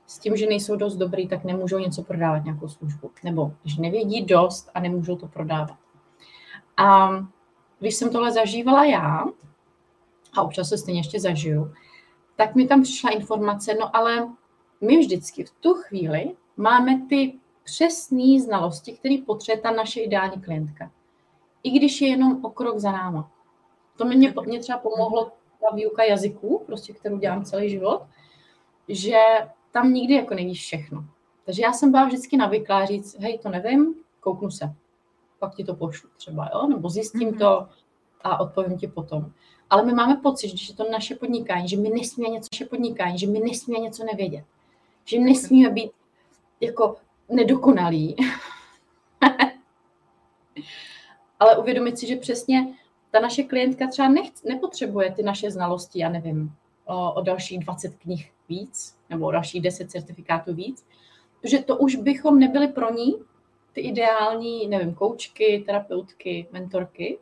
s 0.05 0.19
tím, 0.19 0.37
že 0.37 0.45
nejsou 0.45 0.75
dost 0.75 0.95
dobrý, 0.95 1.27
tak 1.27 1.43
nemůžou 1.43 1.77
něco 1.77 2.03
prodávat, 2.03 2.43
nějakou 2.43 2.67
službu. 2.67 3.11
Nebo 3.23 3.51
že 3.65 3.81
nevědí 3.81 4.25
dost 4.25 4.69
a 4.73 4.79
nemůžou 4.79 5.15
to 5.15 5.27
prodávat. 5.27 5.77
A 6.77 7.09
když 7.79 7.95
jsem 7.95 8.09
tohle 8.09 8.31
zažívala 8.31 8.85
já, 8.85 9.25
a 10.33 10.41
občas 10.41 10.69
se 10.69 10.77
stejně 10.77 10.99
ještě 10.99 11.19
zažiju, 11.19 11.73
tak 12.35 12.55
mi 12.55 12.67
tam 12.67 12.83
přišla 12.83 13.09
informace, 13.09 13.73
no 13.73 13.95
ale 13.95 14.29
my 14.81 14.97
vždycky 14.97 15.43
v 15.43 15.51
tu 15.51 15.73
chvíli 15.73 16.31
máme 16.57 17.01
ty 17.09 17.39
přesné 17.63 18.41
znalosti, 18.45 18.91
které 18.93 19.17
potřebuje 19.25 19.61
ta 19.61 19.71
naše 19.71 20.01
ideální 20.01 20.41
klientka. 20.41 20.91
I 21.63 21.69
když 21.69 22.01
je 22.01 22.07
jenom 22.07 22.45
o 22.45 22.49
krok 22.49 22.77
za 22.77 22.91
náma. 22.91 23.31
To 23.97 24.05
mě, 24.05 24.33
mě 24.45 24.59
třeba 24.59 24.77
pomohlo 24.77 25.31
ta 25.61 25.75
výuka 25.75 26.03
jazyků, 26.03 26.63
prostě, 26.65 26.93
kterou 26.93 27.17
dělám 27.17 27.45
celý 27.45 27.69
život, 27.69 28.01
že 28.89 29.17
tam 29.71 29.93
nikdy 29.93 30.13
jako 30.13 30.33
nevíš 30.33 30.61
všechno. 30.61 31.05
Takže 31.45 31.61
já 31.61 31.73
jsem 31.73 31.91
byla 31.91 32.05
vždycky 32.05 32.37
navyklá 32.37 32.85
říct, 32.85 33.19
hej, 33.19 33.39
to 33.39 33.49
nevím, 33.49 33.95
kouknu 34.19 34.51
se. 34.51 34.75
Pak 35.39 35.55
ti 35.55 35.63
to 35.63 35.75
pošlu 35.75 36.09
třeba, 36.17 36.49
jo? 36.53 36.67
nebo 36.67 36.89
zjistím 36.89 37.31
mm-hmm. 37.31 37.39
to 37.39 37.67
a 38.21 38.39
odpovím 38.39 38.77
ti 38.77 38.87
potom. 38.87 39.31
Ale 39.69 39.85
my 39.85 39.93
máme 39.93 40.15
pocit, 40.15 40.57
že 40.57 40.71
je 40.71 40.75
to 40.75 40.91
naše 40.91 41.15
podnikání, 41.15 41.67
že 41.67 41.77
my 41.77 41.89
nesmíme 41.89 42.29
něco 42.29 42.47
naše 42.53 42.65
podnikání, 42.65 43.19
že 43.19 43.27
my 43.27 43.39
nesmíme 43.39 43.79
něco 43.79 44.03
nevědět. 44.03 44.45
Že 45.05 45.19
nesmíme 45.19 45.69
být 45.69 45.91
jako 46.61 46.95
nedokonalí. 47.29 48.15
Ale 51.39 51.57
uvědomit 51.57 51.99
si, 51.99 52.07
že 52.07 52.15
přesně 52.15 52.67
ta 53.11 53.19
naše 53.19 53.43
klientka 53.43 53.87
třeba 53.87 54.09
nechce, 54.09 54.47
nepotřebuje 54.47 55.11
ty 55.11 55.23
naše 55.23 55.51
znalosti, 55.51 55.99
já 55.99 56.09
nevím, 56.09 56.51
o, 56.85 57.13
o 57.13 57.21
dalších 57.21 57.59
20 57.59 57.95
knih 57.95 58.31
víc, 58.49 58.95
nebo 59.09 59.25
o 59.25 59.31
dalších 59.31 59.61
10 59.61 59.91
certifikátů 59.91 60.53
víc, 60.53 60.85
že 61.43 61.59
to 61.59 61.77
už 61.77 61.95
bychom 61.95 62.39
nebyli 62.39 62.67
pro 62.67 62.93
ní 62.93 63.15
ty 63.73 63.81
ideální, 63.81 64.67
nevím, 64.67 64.93
koučky, 64.93 65.63
terapeutky, 65.65 66.47
mentorky. 66.51 67.19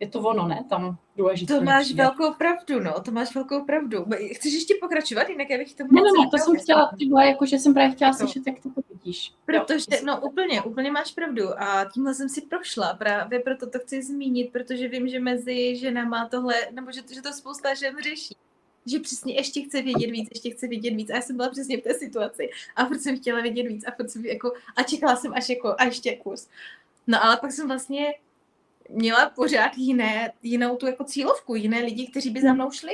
Je 0.00 0.08
to 0.08 0.20
ono, 0.20 0.48
ne? 0.48 0.64
Tam 0.68 0.98
důležité. 1.16 1.54
To 1.54 1.64
máš 1.64 1.84
přijde. 1.84 2.02
velkou 2.02 2.34
pravdu, 2.34 2.80
no, 2.80 3.00
to 3.00 3.10
máš 3.10 3.34
velkou 3.34 3.64
pravdu. 3.64 4.06
Chceš 4.32 4.52
ještě 4.52 4.74
pokračovat, 4.80 5.28
jinak 5.28 5.50
já 5.50 5.58
bych 5.58 5.74
to 5.74 5.84
Ne, 5.84 5.88
ne, 6.02 6.10
ne, 6.20 6.30
to 6.30 6.38
jsem 6.38 6.56
chtěla, 6.56 6.90
tyhle, 6.98 7.26
jako, 7.26 7.46
že 7.46 7.58
jsem 7.58 7.74
právě 7.74 7.94
chtěla 7.94 8.12
slyšet, 8.12 8.42
jak 8.46 8.62
to 8.62 8.68
vidíš. 9.04 9.32
Protože, 9.44 9.84
jo, 9.90 9.98
no 10.04 10.20
úplně, 10.20 10.62
úplně 10.62 10.90
máš 10.90 11.12
pravdu 11.12 11.62
a 11.62 11.84
tímhle 11.94 12.14
jsem 12.14 12.28
si 12.28 12.40
prošla, 12.40 12.94
právě 12.94 13.40
proto 13.40 13.70
to 13.70 13.78
chci 13.78 14.02
zmínit, 14.02 14.52
protože 14.52 14.88
vím, 14.88 15.08
že 15.08 15.20
mezi 15.20 15.76
ženama 15.76 16.28
tohle, 16.28 16.54
nebo 16.70 16.92
že, 16.92 17.00
že 17.14 17.22
to 17.22 17.32
spousta 17.32 17.74
žen 17.74 17.96
řeší 18.02 18.36
že 18.86 18.98
přesně 18.98 19.34
ještě 19.34 19.62
chce 19.62 19.82
vědět 19.82 20.10
víc, 20.10 20.28
ještě 20.32 20.50
chce 20.50 20.68
vědět 20.68 20.90
víc. 20.90 21.10
A 21.10 21.14
já 21.14 21.22
jsem 21.22 21.36
byla 21.36 21.48
přesně 21.48 21.78
v 21.78 21.82
té 21.82 21.94
situaci. 21.94 22.50
A 22.76 22.86
furt 22.86 23.00
jsem 23.00 23.16
chtěla 23.16 23.40
vědět 23.40 23.68
víc 23.68 23.84
a 23.86 23.90
furt 23.90 24.10
jsem 24.10 24.26
jako, 24.26 24.52
a 24.76 24.82
čekala 24.82 25.16
jsem 25.16 25.34
až 25.34 25.48
jako, 25.48 25.74
a 25.78 25.84
ještě 25.84 26.16
kurz. 26.16 26.48
No 27.06 27.24
ale 27.24 27.36
pak 27.36 27.52
jsem 27.52 27.68
vlastně 27.68 28.14
měla 28.88 29.30
pořád 29.30 29.72
jiné, 29.76 30.32
jinou 30.42 30.76
tu 30.76 30.86
jako 30.86 31.04
cílovku, 31.04 31.54
jiné 31.54 31.80
lidi, 31.80 32.06
kteří 32.06 32.30
by 32.30 32.40
za 32.40 32.52
mnou 32.52 32.70
šli. 32.70 32.92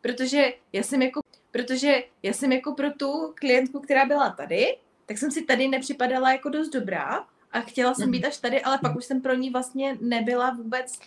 Protože 0.00 0.54
já 0.72 0.82
jsem 0.82 1.02
jako, 1.02 1.20
protože 1.50 2.04
já 2.22 2.32
jsem 2.32 2.52
jako 2.52 2.72
pro 2.72 2.90
tu 2.90 3.34
klientku, 3.34 3.80
která 3.80 4.06
byla 4.06 4.30
tady, 4.30 4.76
tak 5.06 5.18
jsem 5.18 5.30
si 5.30 5.44
tady 5.44 5.68
nepřipadala 5.68 6.32
jako 6.32 6.48
dost 6.48 6.68
dobrá 6.68 7.26
a 7.52 7.60
chtěla 7.60 7.94
jsem 7.94 8.10
být 8.10 8.24
až 8.24 8.38
tady, 8.38 8.62
ale 8.62 8.78
pak 8.78 8.96
už 8.96 9.04
jsem 9.04 9.20
pro 9.20 9.34
ní 9.34 9.50
vlastně 9.50 9.98
nebyla 10.00 10.50
vůbec 10.50 10.98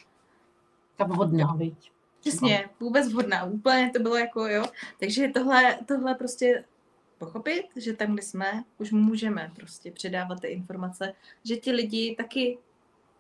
ta 0.97 1.05
vhodná, 1.05 1.55
viď? 1.57 1.91
Přesně, 2.19 2.69
vůbec 2.79 3.11
vhodná, 3.11 3.43
úplně 3.43 3.91
to 3.93 3.99
bylo 3.99 4.17
jako, 4.17 4.47
jo. 4.47 4.65
Takže 4.99 5.27
tohle, 5.27 5.79
tohle 5.85 6.15
prostě 6.15 6.65
pochopit, 7.17 7.65
že 7.75 7.93
tam, 7.93 8.13
kde 8.13 8.21
jsme, 8.21 8.63
už 8.77 8.91
můžeme 8.91 9.51
prostě 9.55 9.91
předávat 9.91 10.39
ty 10.39 10.47
informace, 10.47 11.13
že 11.43 11.55
ti 11.55 11.71
lidi 11.71 12.15
taky 12.15 12.57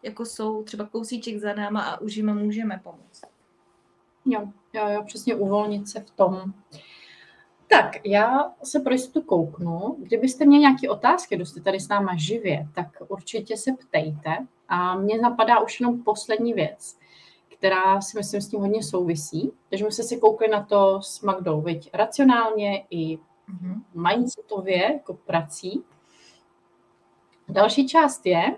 jako 0.03 0.25
jsou 0.25 0.63
třeba 0.63 0.85
kousíček 0.85 1.39
za 1.39 1.53
náma 1.53 1.81
a 1.81 2.01
už 2.01 2.15
jim 2.15 2.33
můžeme 2.33 2.81
pomoct. 2.83 3.21
Jo, 4.25 4.49
jo, 4.73 4.89
jo, 4.89 5.03
přesně 5.03 5.35
uvolnit 5.35 5.89
se 5.89 5.99
v 5.99 6.11
tom. 6.11 6.53
Tak, 7.71 8.05
já 8.05 8.53
se 8.63 8.79
pro 8.79 8.93
jistotu 8.93 9.25
kouknu. 9.25 9.95
Kdybyste 9.99 10.45
měli 10.45 10.61
nějaké 10.61 10.89
otázky, 10.89 11.35
kdo 11.35 11.45
jste 11.45 11.61
tady 11.61 11.79
s 11.79 11.87
náma 11.87 12.15
živě, 12.15 12.67
tak 12.75 12.87
určitě 13.07 13.57
se 13.57 13.71
ptejte. 13.73 14.37
A 14.67 14.95
mně 14.95 15.21
napadá 15.21 15.59
už 15.59 15.79
jenom 15.79 16.03
poslední 16.03 16.53
věc, 16.53 16.97
která 17.57 18.01
si 18.01 18.17
myslím 18.17 18.41
s 18.41 18.47
tím 18.47 18.59
hodně 18.59 18.83
souvisí. 18.83 19.51
Takže 19.69 19.85
my 19.85 19.91
jsme 19.91 20.03
si 20.03 20.17
koukli 20.17 20.47
na 20.47 20.63
to 20.63 21.01
s 21.01 21.21
Magdou, 21.21 21.61
viď, 21.61 21.89
racionálně 21.93 22.85
i 22.89 23.17
mm-hmm. 23.17 23.81
mindsetově, 23.93 24.93
jako 24.93 25.13
prací. 25.13 25.83
Další 27.49 27.87
část 27.87 28.25
je, 28.25 28.55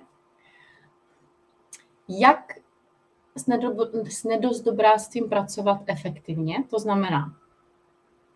jak 2.10 2.54
s, 3.36 3.48
nedo, 3.48 3.76
s 4.10 4.24
nedozdobráctvím 4.24 5.30
pracovat 5.30 5.82
efektivně. 5.88 6.64
To 6.70 6.80
znamená, 6.80 7.34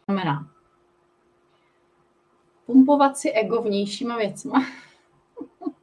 znamená 0.06 0.55
pumpovat 2.66 3.18
si 3.18 3.32
ego 3.32 3.62
vnějšíma 3.62 4.18
věcma, 4.18 4.66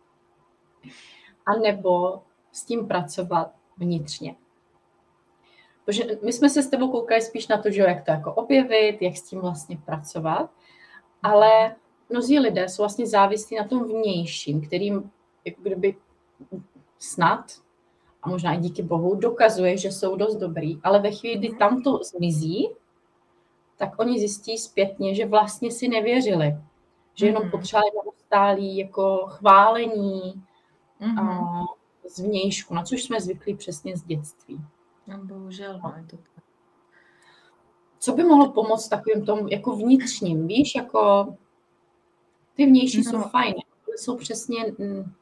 a 1.46 1.54
nebo 1.54 2.22
s 2.52 2.64
tím 2.64 2.88
pracovat 2.88 3.52
vnitřně. 3.76 4.36
Protože 5.84 6.04
my 6.24 6.32
jsme 6.32 6.50
se 6.50 6.62
s 6.62 6.68
tebou 6.68 6.90
koukali 6.90 7.22
spíš 7.22 7.48
na 7.48 7.62
to, 7.62 7.70
že 7.70 7.82
jak 7.82 8.04
to 8.04 8.10
jako 8.10 8.34
objevit, 8.34 9.02
jak 9.02 9.16
s 9.16 9.22
tím 9.22 9.40
vlastně 9.40 9.78
pracovat, 9.84 10.50
ale 11.22 11.76
mnozí 12.10 12.38
lidé 12.38 12.68
jsou 12.68 12.82
vlastně 12.82 13.06
závislí 13.06 13.56
na 13.56 13.68
tom 13.68 13.84
vnějším, 13.84 14.66
kterým 14.66 15.10
jako 15.44 15.62
kdyby 15.62 15.96
snad, 16.98 17.44
a 18.22 18.28
možná 18.28 18.54
i 18.54 18.58
díky 18.58 18.82
bohu, 18.82 19.14
dokazuje, 19.14 19.76
že 19.76 19.92
jsou 19.92 20.16
dost 20.16 20.36
dobrý, 20.36 20.80
ale 20.82 20.98
ve 20.98 21.10
chvíli, 21.10 21.38
kdy 21.38 21.56
tam 21.56 21.82
to 21.82 22.00
zmizí, 22.04 22.68
tak 23.76 23.98
oni 23.98 24.18
zjistí 24.18 24.58
zpětně, 24.58 25.14
že 25.14 25.26
vlastně 25.26 25.70
si 25.70 25.88
nevěřili, 25.88 26.56
že 27.14 27.26
jenom 27.26 27.42
mhm. 27.42 27.50
potřebovali 27.50 27.90
neustálý 28.04 28.76
jako 28.76 29.26
chválení 29.28 30.44
mm-hmm. 31.00 31.20
a 31.20 31.64
zvnějšku, 32.08 32.74
na 32.74 32.82
což 32.82 33.02
jsme 33.02 33.20
zvyklí 33.20 33.54
přesně 33.54 33.96
z 33.96 34.02
dětství. 34.02 34.60
No, 35.06 35.18
bohužel, 35.24 35.80
no, 35.84 35.94
je 35.96 36.04
to 36.10 36.16
tak. 36.16 36.44
Co 37.98 38.12
by 38.12 38.22
mohlo 38.24 38.52
pomoct 38.52 38.88
takovým 38.88 39.24
tomu 39.24 39.48
jako 39.48 39.76
vnitřním, 39.76 40.46
víš, 40.46 40.74
jako 40.74 41.34
ty 42.54 42.66
vnější 42.66 43.02
no. 43.04 43.10
jsou 43.10 43.28
fajn, 43.28 43.54
ale 43.86 43.98
jsou 43.98 44.16
přesně 44.16 44.64
mm, 44.78 45.12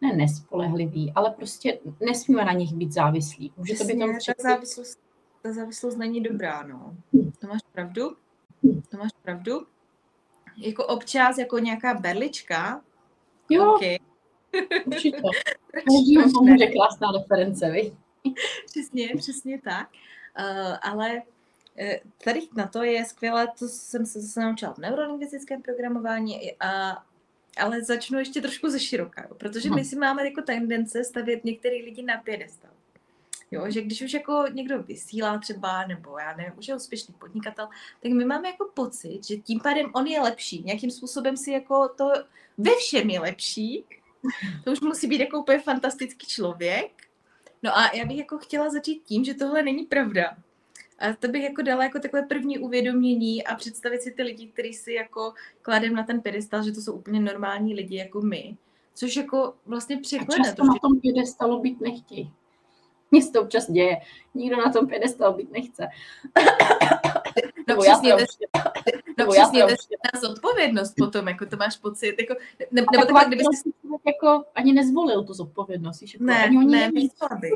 ne 0.00 0.12
nespolehlivý, 0.12 1.12
ale 1.14 1.30
prostě 1.30 1.78
nesmíme 2.00 2.44
na 2.44 2.52
nich 2.52 2.74
být 2.74 2.92
závislí. 2.92 3.52
Může 3.56 3.74
to 3.74 3.84
být 3.84 3.98
tam 3.98 4.12
ta 4.12 4.42
závislost, 4.42 4.98
ta 5.42 5.52
závislost 5.52 5.96
není 5.96 6.20
dobrá, 6.20 6.62
no. 6.62 6.96
To 7.38 7.46
máš 7.46 7.60
pravdu? 7.72 8.16
To 8.90 8.96
máš 8.96 9.10
pravdu? 9.22 9.66
Jako 10.56 10.86
občas, 10.86 11.38
jako 11.38 11.58
nějaká 11.58 11.94
berlička, 11.94 12.82
jo. 13.50 13.74
Okay. 13.74 13.96
Určitě. 14.86 15.16
Každý 15.72 16.16
pomůže 16.34 16.66
krásná 16.66 17.08
reference, 17.18 17.70
vy? 17.70 17.92
přesně, 18.66 19.08
přesně 19.16 19.60
tak. 19.60 19.88
Uh, 20.38 20.76
ale 20.82 21.22
uh, 21.80 22.10
tady 22.24 22.40
na 22.56 22.66
to 22.66 22.82
je 22.82 23.04
skvělé, 23.04 23.48
to 23.58 23.68
jsem 23.68 24.06
se 24.06 24.20
zase 24.20 24.40
naučila 24.40 24.74
v 24.74 24.78
neurolingvistickém 24.78 25.62
programování, 25.62 26.52
a, 26.60 27.04
ale 27.58 27.82
začnu 27.82 28.18
ještě 28.18 28.40
trošku 28.40 28.70
ze 28.70 28.80
široka, 28.80 29.28
protože 29.38 29.70
my 29.70 29.84
si 29.84 29.96
máme 29.96 30.24
jako 30.24 30.42
tendence 30.42 31.04
stavět 31.04 31.44
některé 31.44 31.76
lidi 31.76 32.02
na 32.02 32.16
pědestal. 32.16 32.70
Jo, 33.52 33.70
že 33.70 33.82
když 33.82 34.02
už 34.02 34.12
jako 34.12 34.44
někdo 34.52 34.82
vysílá 34.82 35.38
třeba, 35.38 35.86
nebo 35.86 36.18
já 36.18 36.36
nevím, 36.36 36.52
už 36.58 36.68
je 36.68 36.76
úspěšný 36.76 37.14
podnikatel, 37.18 37.68
tak 38.02 38.12
my 38.12 38.24
máme 38.24 38.48
jako 38.48 38.70
pocit, 38.74 39.20
že 39.26 39.36
tím 39.36 39.60
pádem 39.60 39.90
on 39.94 40.06
je 40.06 40.20
lepší. 40.20 40.62
Nějakým 40.62 40.90
způsobem 40.90 41.36
si 41.36 41.50
jako 41.50 41.88
to 41.88 42.12
ve 42.58 42.70
všem 42.76 43.10
je 43.10 43.20
lepší. 43.20 43.84
To 44.64 44.72
už 44.72 44.80
musí 44.80 45.06
být 45.06 45.20
jako 45.20 45.40
úplně 45.40 45.58
fantastický 45.58 46.26
člověk. 46.26 46.90
No 47.62 47.78
a 47.78 47.96
já 47.96 48.04
bych 48.04 48.18
jako 48.18 48.38
chtěla 48.38 48.70
začít 48.70 49.02
tím, 49.04 49.24
že 49.24 49.34
tohle 49.34 49.62
není 49.62 49.84
pravda. 49.84 50.36
A 50.98 51.12
to 51.12 51.28
bych 51.28 51.42
jako 51.42 51.62
dala 51.62 51.84
jako 51.84 51.98
takové 51.98 52.22
první 52.22 52.58
uvědomění 52.58 53.46
a 53.46 53.54
představit 53.54 54.02
si 54.02 54.10
ty 54.10 54.22
lidi, 54.22 54.46
kteří 54.46 54.74
si 54.74 54.92
jako 54.92 55.34
kladem 55.62 55.94
na 55.94 56.02
ten 56.02 56.20
pedestal, 56.20 56.62
že 56.62 56.72
to 56.72 56.80
jsou 56.80 56.92
úplně 56.92 57.20
normální 57.20 57.74
lidi 57.74 57.96
jako 57.96 58.20
my. 58.20 58.56
Což 58.94 59.16
jako 59.16 59.54
vlastně 59.66 59.96
překlene. 59.96 60.40
A 60.40 60.44
často 60.44 60.62
to, 60.62 60.68
na 60.68 60.74
tom 60.82 61.00
pedestalu 61.00 61.60
být 61.60 61.80
nechtějí. 61.80 62.32
Mně 63.12 63.22
se 63.22 63.32
to 63.32 63.42
občas 63.42 63.70
děje. 63.70 63.96
Nikdo 64.34 64.56
na 64.56 64.72
tom 64.72 64.88
pedestalu 64.88 65.36
být 65.36 65.52
nechce. 65.52 65.88
Nebo 67.68 67.84
já 67.84 67.98
to 69.48 69.56
je 69.58 69.66
zodpovědnost 70.20 70.94
potom, 70.98 71.28
jako 71.28 71.46
to 71.46 71.56
máš 71.56 71.76
pocit, 71.76 72.14
jako, 72.20 72.34
ne, 72.70 72.84
nebo 72.92 73.04
tak, 73.04 73.26
kdyby 73.26 73.44
si 73.44 73.72
jako 74.06 74.44
ani 74.54 74.72
nezvolil 74.72 75.24
tu 75.24 75.32
zodpovědnost, 75.32 76.02
jako, 76.02 76.24
ne, 76.24 76.44
ani 76.44 76.58
oni 76.58 76.76
ne, 76.76 76.90
místo 76.90 77.26
bych. 77.40 77.52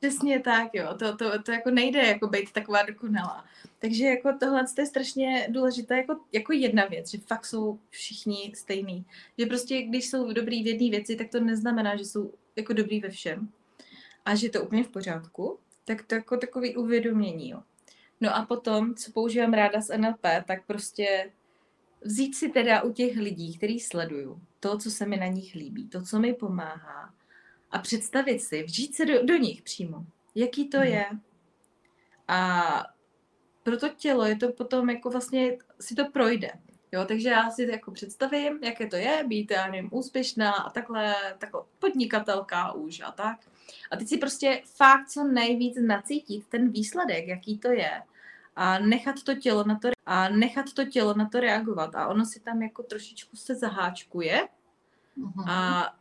Přesně 0.00 0.40
tak, 0.40 0.74
jo, 0.74 0.94
to, 0.98 1.16
to, 1.16 1.42
to 1.42 1.52
jako 1.52 1.70
nejde 1.70 1.98
jako 1.98 2.26
být 2.26 2.52
taková 2.52 2.82
dokonalá. 2.82 3.44
Takže 3.78 4.04
jako 4.06 4.32
tohle 4.40 4.64
je 4.78 4.86
strašně 4.86 5.48
důležité 5.50 5.96
jako, 5.96 6.16
jako 6.32 6.52
jedna 6.52 6.84
věc, 6.86 7.10
že 7.10 7.18
fakt 7.18 7.46
jsou 7.46 7.78
všichni 7.90 8.52
stejný. 8.54 9.04
Že 9.38 9.46
prostě, 9.46 9.82
když 9.82 10.10
jsou 10.10 10.32
dobrý 10.32 10.62
v 10.62 10.66
jedné 10.66 10.90
věci, 10.90 11.16
tak 11.16 11.28
to 11.28 11.40
neznamená, 11.40 11.96
že 11.96 12.04
jsou 12.04 12.32
jako 12.56 12.72
dobrý 12.72 13.00
ve 13.00 13.08
všem. 13.08 13.48
A 14.24 14.34
že 14.34 14.46
je 14.46 14.50
to 14.50 14.62
úplně 14.62 14.84
v 14.84 14.88
pořádku. 14.88 15.58
Tak 15.84 16.02
to 16.02 16.14
jako 16.14 16.36
takový 16.36 16.76
uvědomění, 16.76 17.50
jo. 17.50 17.62
No 18.20 18.36
a 18.36 18.46
potom, 18.46 18.94
co 18.94 19.12
používám 19.12 19.52
ráda 19.52 19.80
z 19.80 19.98
NLP, 19.98 20.26
tak 20.46 20.66
prostě 20.66 21.32
vzít 22.00 22.34
si 22.34 22.48
teda 22.48 22.82
u 22.82 22.92
těch 22.92 23.16
lidí, 23.16 23.56
který 23.56 23.80
sleduju, 23.80 24.40
to, 24.60 24.78
co 24.78 24.90
se 24.90 25.06
mi 25.06 25.16
na 25.16 25.26
nich 25.26 25.54
líbí, 25.54 25.88
to, 25.88 26.02
co 26.02 26.18
mi 26.18 26.34
pomáhá 26.34 27.14
a 27.70 27.78
představit 27.78 28.40
si, 28.40 28.62
vžít 28.62 28.94
se 28.94 29.06
do, 29.06 29.26
do 29.26 29.36
nich 29.36 29.62
přímo, 29.62 30.06
jaký 30.34 30.68
to 30.68 30.78
mhm. 30.78 30.86
je. 30.86 31.06
A 32.28 32.84
pro 33.62 33.76
to 33.76 33.88
tělo 33.88 34.24
je 34.24 34.36
to 34.36 34.52
potom 34.52 34.90
jako 34.90 35.10
vlastně 35.10 35.58
si 35.80 35.94
to 35.94 36.10
projde. 36.10 36.50
Jo, 36.92 37.04
takže 37.04 37.28
já 37.28 37.50
si 37.50 37.70
jako 37.70 37.90
představím, 37.90 38.58
jaké 38.64 38.86
to 38.86 38.96
je, 38.96 39.24
být, 39.26 39.50
já 39.50 39.66
nevím, 39.66 39.88
úspěšná 39.92 40.52
a 40.52 40.70
takhle, 40.70 41.14
takhle 41.38 41.62
podnikatelka 41.78 42.72
už 42.72 43.00
a 43.00 43.10
tak. 43.10 43.38
A 43.90 43.96
teď 43.96 44.08
si 44.08 44.18
prostě 44.18 44.62
fakt 44.64 45.08
co 45.08 45.24
nejvíc 45.24 45.78
nacítit 45.80 46.46
ten 46.46 46.70
výsledek, 46.70 47.28
jaký 47.28 47.58
to 47.58 47.68
je 47.68 48.02
a 48.56 48.78
nechat 48.78 49.22
to 49.22 49.34
tělo 49.34 49.64
na 49.64 49.78
to, 49.78 49.88
a 50.06 50.28
nechat 50.28 50.72
to 50.72 50.84
tělo 50.84 51.14
na 51.14 51.28
to 51.28 51.40
reagovat. 51.40 51.94
A 51.94 52.08
ono 52.08 52.26
si 52.26 52.40
tam 52.40 52.62
jako 52.62 52.82
trošičku 52.82 53.36
se 53.36 53.54
zaháčkuje 53.54 54.48
uh-huh. 55.18 55.50
a 55.50 55.94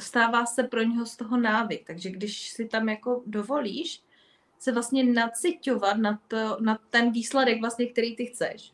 stává 0.00 0.46
se 0.46 0.62
pro 0.62 0.82
něho 0.82 1.06
z 1.06 1.16
toho 1.16 1.36
návyk. 1.36 1.86
Takže 1.86 2.10
když 2.10 2.50
si 2.50 2.68
tam 2.68 2.88
jako 2.88 3.22
dovolíš 3.26 4.02
se 4.58 4.72
vlastně 4.72 5.04
naciťovat 5.04 5.96
na, 5.96 6.20
to, 6.28 6.56
na 6.60 6.78
ten 6.90 7.12
výsledek, 7.12 7.60
vlastně, 7.60 7.86
který 7.86 8.16
ty 8.16 8.26
chceš. 8.26 8.72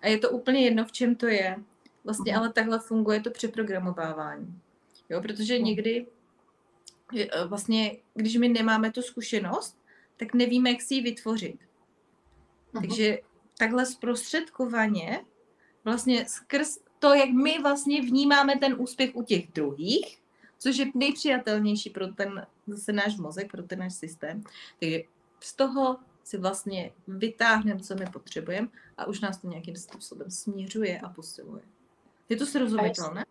A 0.00 0.08
je 0.08 0.18
to 0.18 0.30
úplně 0.30 0.60
jedno, 0.60 0.84
v 0.84 0.92
čem 0.92 1.14
to 1.14 1.26
je. 1.26 1.56
Vlastně, 2.04 2.32
uh-huh. 2.32 2.38
ale 2.38 2.52
takhle 2.52 2.78
funguje 2.78 3.20
to 3.20 3.30
přeprogramovávání. 3.30 4.60
Jo, 5.08 5.22
protože 5.22 5.58
někdy 5.58 6.06
vlastně, 7.46 7.96
když 8.14 8.36
my 8.36 8.48
nemáme 8.48 8.92
tu 8.92 9.02
zkušenost, 9.02 9.78
tak 10.16 10.34
nevíme, 10.34 10.70
jak 10.70 10.82
si 10.82 10.94
ji 10.94 11.02
vytvořit. 11.02 11.56
Aha. 12.74 12.82
Takže 12.82 13.18
takhle 13.58 13.86
zprostředkovaně, 13.86 15.24
vlastně 15.84 16.28
skrz 16.28 16.78
to, 16.98 17.14
jak 17.14 17.30
my 17.30 17.58
vlastně 17.62 18.02
vnímáme 18.02 18.56
ten 18.56 18.76
úspěch 18.78 19.10
u 19.14 19.22
těch 19.22 19.52
druhých, 19.52 20.22
což 20.58 20.76
je 20.76 20.86
nejpřijatelnější 20.94 21.90
pro 21.90 22.06
ten 22.06 22.46
zase 22.66 22.92
náš 22.92 23.16
mozek, 23.16 23.50
pro 23.50 23.62
ten 23.62 23.78
náš 23.78 23.94
systém. 23.94 24.44
Takže 24.80 25.02
z 25.40 25.54
toho 25.54 25.96
si 26.24 26.38
vlastně 26.38 26.92
vytáhneme, 27.08 27.80
co 27.80 27.94
my 27.94 28.06
potřebujeme 28.06 28.68
a 28.96 29.06
už 29.06 29.20
nás 29.20 29.38
to 29.38 29.48
nějakým 29.48 29.76
způsobem 29.76 30.30
směřuje 30.30 31.00
a 31.00 31.08
posiluje. 31.08 31.62
Je 32.28 32.36
to 32.36 32.46
srozumitelné? 32.46 33.24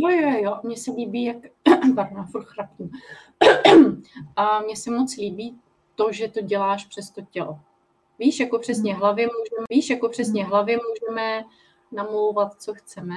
Jo, 0.00 0.08
jo, 0.08 0.38
jo, 0.42 0.60
mně 0.62 0.76
se 0.76 0.90
líbí, 0.90 1.24
jak, 1.24 1.36
pardon, 1.94 2.26
furt 2.26 2.44
chrapím. 2.44 2.90
a 4.36 4.60
mně 4.60 4.76
se 4.76 4.90
moc 4.90 5.16
líbí 5.16 5.58
to, 5.94 6.12
že 6.12 6.28
to 6.28 6.40
děláš 6.40 6.84
přes 6.84 7.10
to 7.10 7.22
tělo. 7.30 7.60
Víš, 8.18 8.40
jako 8.40 8.58
přesně 8.58 8.94
hlavy 8.94 9.22
můžeme, 9.26 9.66
víš, 9.70 9.90
jako 9.90 10.08
přesně 10.08 10.44
hlavy 10.44 10.76
můžeme 10.76 11.44
namlouvat, 11.92 12.62
co 12.62 12.74
chceme, 12.74 13.16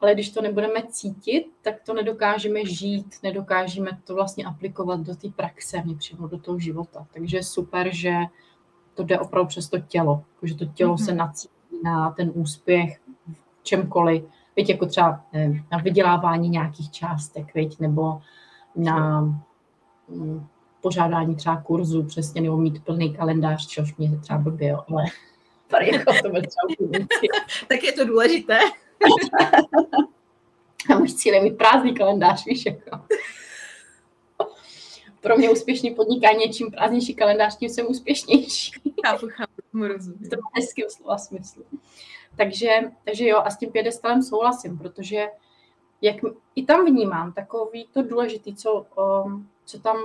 ale 0.00 0.14
když 0.14 0.30
to 0.30 0.42
nebudeme 0.42 0.82
cítit, 0.88 1.46
tak 1.62 1.82
to 1.82 1.94
nedokážeme 1.94 2.64
žít, 2.64 3.06
nedokážeme 3.22 4.00
to 4.04 4.14
vlastně 4.14 4.44
aplikovat 4.44 5.00
do 5.00 5.16
té 5.16 5.28
praxe, 5.28 5.82
přímo 5.98 6.28
do 6.28 6.38
toho 6.38 6.58
života. 6.58 7.06
Takže 7.14 7.36
je 7.36 7.42
super, 7.42 7.88
že 7.92 8.14
to 8.94 9.02
jde 9.02 9.18
opravdu 9.18 9.48
přes 9.48 9.68
to 9.68 9.78
tělo, 9.78 10.24
že 10.42 10.54
to 10.54 10.64
tělo 10.64 10.94
mm-hmm. 10.94 11.04
se 11.04 11.10
mhm. 11.10 11.18
nacítí 11.18 11.54
na 11.84 12.10
ten 12.10 12.32
úspěch 12.34 13.00
v 13.32 13.62
čemkoliv, 13.62 14.24
Víte, 14.58 14.72
jako 14.72 14.86
třeba 14.86 15.24
nevím, 15.32 15.66
na 15.72 15.78
vydělávání 15.78 16.48
nějakých 16.48 16.90
částek, 16.90 17.54
viď, 17.54 17.78
nebo 17.78 18.20
na 18.76 19.20
mm, 20.08 20.46
pořádání 20.80 21.36
třeba 21.36 21.62
kurzu 21.62 22.04
přesně, 22.04 22.40
nebo 22.40 22.56
mít 22.56 22.84
plný 22.84 23.16
kalendář, 23.16 23.66
což 23.66 23.96
mě 23.96 24.18
třeba 24.18 24.38
blbě, 24.38 24.76
ale 24.88 25.04
tady 25.66 25.92
jako 25.92 26.12
to 26.12 26.28
třeba 26.28 26.98
Tak 27.68 27.82
je 27.82 27.92
to 27.92 28.04
důležité. 28.04 28.58
A 30.94 30.98
můj 30.98 31.08
cíl 31.08 31.34
je 31.34 31.42
mít 31.42 31.58
prázdný 31.58 31.94
kalendář, 31.94 32.46
víš, 32.46 32.66
jako. 32.66 33.00
Pro 35.20 35.36
mě 35.36 35.50
úspěšný 35.50 35.94
podnikání 35.94 36.42
je 36.42 36.52
čím 36.52 36.70
prázdnější 36.70 37.14
kalendář, 37.14 37.56
tím 37.56 37.68
jsem 37.68 37.86
úspěšnější. 37.86 38.72
Chápu, 39.06 39.26
chápu, 39.30 39.86
rozumím. 39.88 40.30
To 40.30 40.36
má 40.36 40.50
hezký 40.54 40.82
slova 40.88 41.18
smyslu. 41.18 41.64
Takže, 42.38 42.80
takže 43.04 43.26
jo, 43.26 43.38
a 43.44 43.50
s 43.50 43.58
tím 43.58 43.72
pědestalem 43.72 44.22
souhlasím, 44.22 44.78
protože 44.78 45.26
jak 46.02 46.16
i 46.54 46.64
tam 46.64 46.86
vnímám 46.86 47.32
takový 47.32 47.88
to 47.92 48.02
důležitý, 48.02 48.54
co, 48.54 48.86
um, 49.24 49.48
co 49.64 49.80
tam 49.80 49.96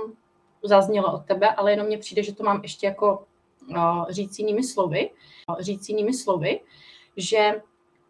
zaznělo 0.62 1.14
od 1.14 1.24
tebe, 1.24 1.54
ale 1.54 1.70
jenom 1.70 1.86
mně 1.86 1.98
přijde, 1.98 2.22
že 2.22 2.34
to 2.34 2.44
mám 2.44 2.60
ještě 2.62 2.86
jako 2.86 3.26
uh, 3.70 4.10
říct 4.10 4.38
jinými 4.38 4.64
slovy, 4.64 5.10
uh, 5.48 5.60
říct 5.60 5.88
jinými 5.88 6.14
slovy, 6.14 6.60
že 7.16 7.62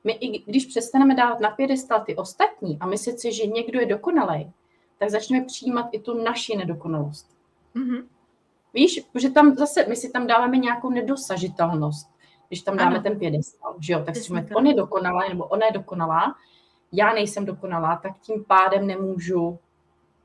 my 0.05 0.13
i 0.13 0.39
když 0.39 0.67
přestaneme 0.67 1.15
dávat 1.15 1.41
na 1.41 1.51
pědestal 1.51 2.05
ty 2.05 2.17
ostatní 2.17 2.79
a 2.81 2.87
myslet 2.87 3.21
si, 3.21 3.33
že 3.33 3.47
někdo 3.47 3.81
je 3.81 3.87
dokonalý, 3.87 4.53
tak 4.99 5.11
začneme 5.11 5.45
přijímat 5.45 5.87
i 5.93 5.99
tu 5.99 6.23
naši 6.23 6.57
nedokonalost. 6.57 7.37
Mm-hmm. 7.77 8.07
Víš, 8.75 9.01
že 9.15 9.31
tam 9.31 9.57
zase, 9.57 9.87
my 9.89 9.97
si 9.97 10.11
tam 10.11 10.27
dáváme 10.27 10.57
nějakou 10.57 10.91
nedosažitelnost, 10.91 12.14
když 12.55 12.63
tam 12.63 12.77
dáme 12.77 12.95
ano. 12.95 13.03
ten 13.03 13.19
pědestal, 13.19 13.77
že 13.81 13.93
jo, 13.93 14.03
tak 14.05 14.17
si 14.17 14.33
on 14.55 14.67
je 14.67 14.75
dokonalá, 14.75 15.29
nebo 15.29 15.45
ona 15.45 15.67
je 15.67 15.73
dokonalá, 15.73 16.35
já 16.93 17.13
nejsem 17.15 17.45
dokonalá, 17.45 17.97
tak 17.97 18.19
tím 18.21 18.45
pádem 18.45 18.87
nemůžu 18.87 19.59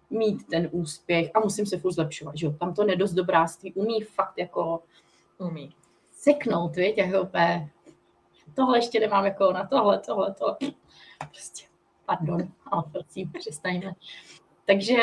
mít 0.10 0.48
ten 0.48 0.70
úspěch 0.72 1.32
a 1.34 1.40
musím 1.40 1.66
se 1.66 1.78
furt 1.78 1.92
zlepšovat, 1.92 2.38
že 2.38 2.46
jo, 2.46 2.52
tam 2.52 2.74
to 2.74 2.84
nedost 2.84 3.14
dobráství 3.14 3.74
umí 3.74 4.02
fakt 4.02 4.38
jako 4.38 4.84
umí. 5.38 5.76
seknout, 6.12 6.76
víš, 6.76 6.94
jako 6.98 7.22
úplně, 7.22 7.70
tohle 8.56 8.78
ještě 8.78 9.00
nemám 9.00 9.26
jako 9.26 9.52
na 9.54 9.68
tohle, 9.68 10.00
tohle, 10.00 10.34
tohle, 10.34 10.58
prostě, 11.32 11.66
pardon, 12.06 12.40
ale 12.72 12.84
prosím, 12.92 13.32
přestaňme. 13.40 13.92
Takže 14.66 14.98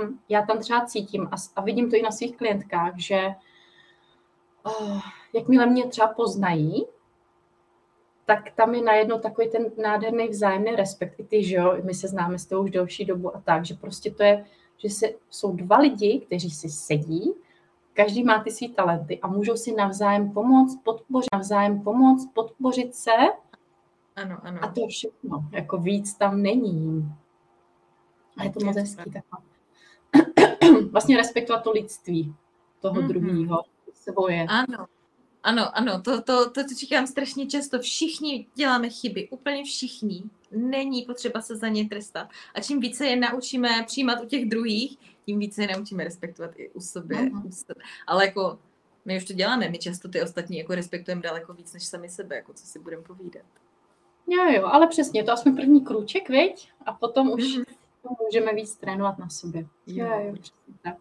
um, 0.00 0.20
já 0.28 0.46
tam 0.46 0.58
třeba 0.58 0.86
cítím 0.86 1.28
a, 1.32 1.36
a 1.56 1.62
vidím 1.62 1.90
to 1.90 1.96
i 1.96 2.02
na 2.02 2.10
svých 2.10 2.36
klientkách, 2.36 2.92
že 2.96 3.34
jakmile 5.32 5.66
mě 5.66 5.86
třeba 5.86 6.08
poznají, 6.08 6.86
tak 8.26 8.50
tam 8.50 8.74
je 8.74 8.82
najednou 8.82 9.18
takový 9.18 9.50
ten 9.50 9.66
nádherný 9.82 10.28
vzájemný 10.28 10.70
respekt. 10.70 11.20
I 11.20 11.24
ty, 11.24 11.44
že 11.44 11.56
jo, 11.56 11.76
my 11.82 11.94
se 11.94 12.08
známe 12.08 12.38
s 12.38 12.46
tou 12.46 12.62
už 12.62 12.70
delší 12.70 13.04
dobu 13.04 13.36
a 13.36 13.40
tak, 13.40 13.64
že 13.64 13.74
prostě 13.74 14.10
to 14.10 14.22
je, 14.22 14.44
že 14.78 14.90
se, 14.90 15.06
jsou 15.30 15.52
dva 15.52 15.78
lidi, 15.78 16.20
kteří 16.26 16.50
si 16.50 16.68
sedí, 16.68 17.34
každý 17.94 18.24
má 18.24 18.42
ty 18.44 18.50
své 18.50 18.68
talenty 18.68 19.20
a 19.20 19.28
můžou 19.28 19.56
si 19.56 19.74
navzájem 19.74 20.32
pomoct, 20.32 20.82
podpořit, 20.84 21.28
navzájem 21.32 21.82
pomoct, 21.82 22.28
podpořit 22.34 22.94
se. 22.94 23.12
Ano, 24.16 24.38
ano. 24.42 24.58
A 24.62 24.68
to 24.68 24.80
je 24.80 24.88
všechno. 24.88 25.44
Jako 25.52 25.78
víc 25.78 26.14
tam 26.14 26.42
není. 26.42 27.12
A 28.36 28.44
je 28.44 28.50
to 28.50 28.64
moc 28.64 28.76
hezký. 28.76 29.12
vlastně 30.90 31.16
respektovat 31.16 31.64
to 31.64 31.72
lidství 31.72 32.34
toho 32.80 32.94
mm-hmm. 32.94 33.06
druhého, 33.08 33.62
svoje. 34.12 34.46
Ano, 34.48 34.86
ano, 35.42 35.76
ano, 35.76 36.02
to, 36.02 36.22
to, 36.22 36.50
to, 36.50 36.62
to 36.64 36.74
říkám 36.78 37.06
strašně 37.06 37.46
často. 37.46 37.78
Všichni 37.78 38.46
děláme 38.54 38.88
chyby, 38.90 39.28
úplně 39.28 39.64
všichni. 39.64 40.22
Není 40.50 41.02
potřeba 41.02 41.40
se 41.40 41.56
za 41.56 41.68
ně 41.68 41.88
trestat. 41.88 42.28
A 42.54 42.60
čím 42.60 42.80
více 42.80 43.06
je 43.06 43.16
naučíme 43.16 43.68
přijímat 43.86 44.20
u 44.22 44.26
těch 44.26 44.48
druhých, 44.48 44.98
tím 45.26 45.38
více 45.38 45.62
je 45.62 45.76
naučíme 45.76 46.04
respektovat 46.04 46.50
i 46.56 46.70
u 46.70 46.80
sebe. 46.80 47.16
Uh-huh. 47.16 47.46
U 47.46 47.52
sebe. 47.52 47.80
Ale 48.06 48.26
jako 48.26 48.58
my 49.04 49.16
už 49.16 49.24
to 49.24 49.32
děláme, 49.32 49.68
my 49.68 49.78
často 49.78 50.08
ty 50.08 50.22
ostatní 50.22 50.58
jako 50.58 50.74
respektujeme 50.74 51.22
daleko 51.22 51.54
víc 51.54 51.72
než 51.72 51.84
sami 51.84 52.08
sebe, 52.08 52.36
jako 52.36 52.52
co 52.52 52.66
si 52.66 52.78
budeme 52.78 53.02
povídat. 53.02 53.46
Jo, 54.26 54.44
jo, 54.50 54.66
ale 54.66 54.86
přesně, 54.86 55.24
to 55.24 55.32
aspoň 55.32 55.56
první 55.56 55.84
krůček, 55.84 56.28
viď? 56.28 56.68
A 56.86 56.92
potom 56.92 57.30
už 57.30 57.42
mm-hmm. 57.42 57.64
můžeme 58.24 58.54
víc 58.54 58.76
trénovat 58.76 59.18
na 59.18 59.28
sobě. 59.28 59.66
Jo, 59.86 60.06
jo, 60.06 60.20
jo 60.26 60.32
přesně 60.32 60.74
tak. 60.82 60.96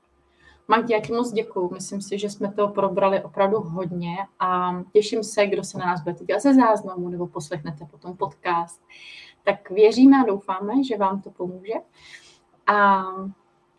Magdi, 0.68 0.94
já 0.94 1.00
ti 1.00 1.14
moc 1.14 1.32
děkuju. 1.32 1.70
Myslím 1.74 2.02
si, 2.02 2.20
že 2.20 2.30
jsme 2.30 2.54
to 2.54 2.68
probrali 2.68 3.24
opravdu 3.24 3.60
hodně 3.60 4.18
a 4.40 4.82
těším 4.94 5.24
se, 5.24 5.48
kdo 5.48 5.64
se 5.64 5.78
na 5.78 5.86
nás 5.86 6.02
bude 6.02 6.16
dívat 6.20 6.42
ze 6.42 6.54
záznamu 6.54 7.10
nebo 7.10 7.28
poslechnete 7.28 7.86
potom 7.86 8.18
podcast. 8.18 8.82
Tak 9.44 9.70
věříme 9.70 10.18
a 10.18 10.26
doufáme, 10.26 10.84
že 10.84 10.98
vám 10.98 11.22
to 11.22 11.32
pomůže. 11.32 11.74
A 12.68 13.04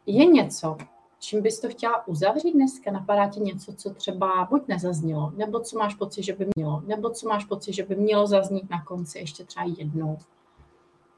je 0.07 0.27
něco, 0.27 0.77
čím 1.19 1.43
bys 1.43 1.61
to 1.61 1.69
chtěla 1.69 2.09
uzavřít 2.09 2.53
dneska? 2.53 2.93
Napadá 2.93 3.29
ti 3.29 3.41
něco, 3.41 3.75
co 3.75 3.95
třeba 3.95 4.49
buď 4.51 4.69
nezaznělo, 4.69 5.33
nebo 5.37 5.61
co 5.61 5.79
máš 5.79 5.95
pocit, 5.95 6.23
že 6.23 6.33
by 6.33 6.47
mělo, 6.57 6.83
nebo 6.87 7.11
co 7.11 7.29
máš 7.29 7.45
pocit, 7.45 7.73
že 7.73 7.83
by 7.83 7.97
mělo 7.97 8.27
zaznít 8.27 8.71
na 8.71 8.85
konci 8.85 9.19
ještě 9.19 9.45
třeba 9.45 9.67
jednou? 9.79 10.19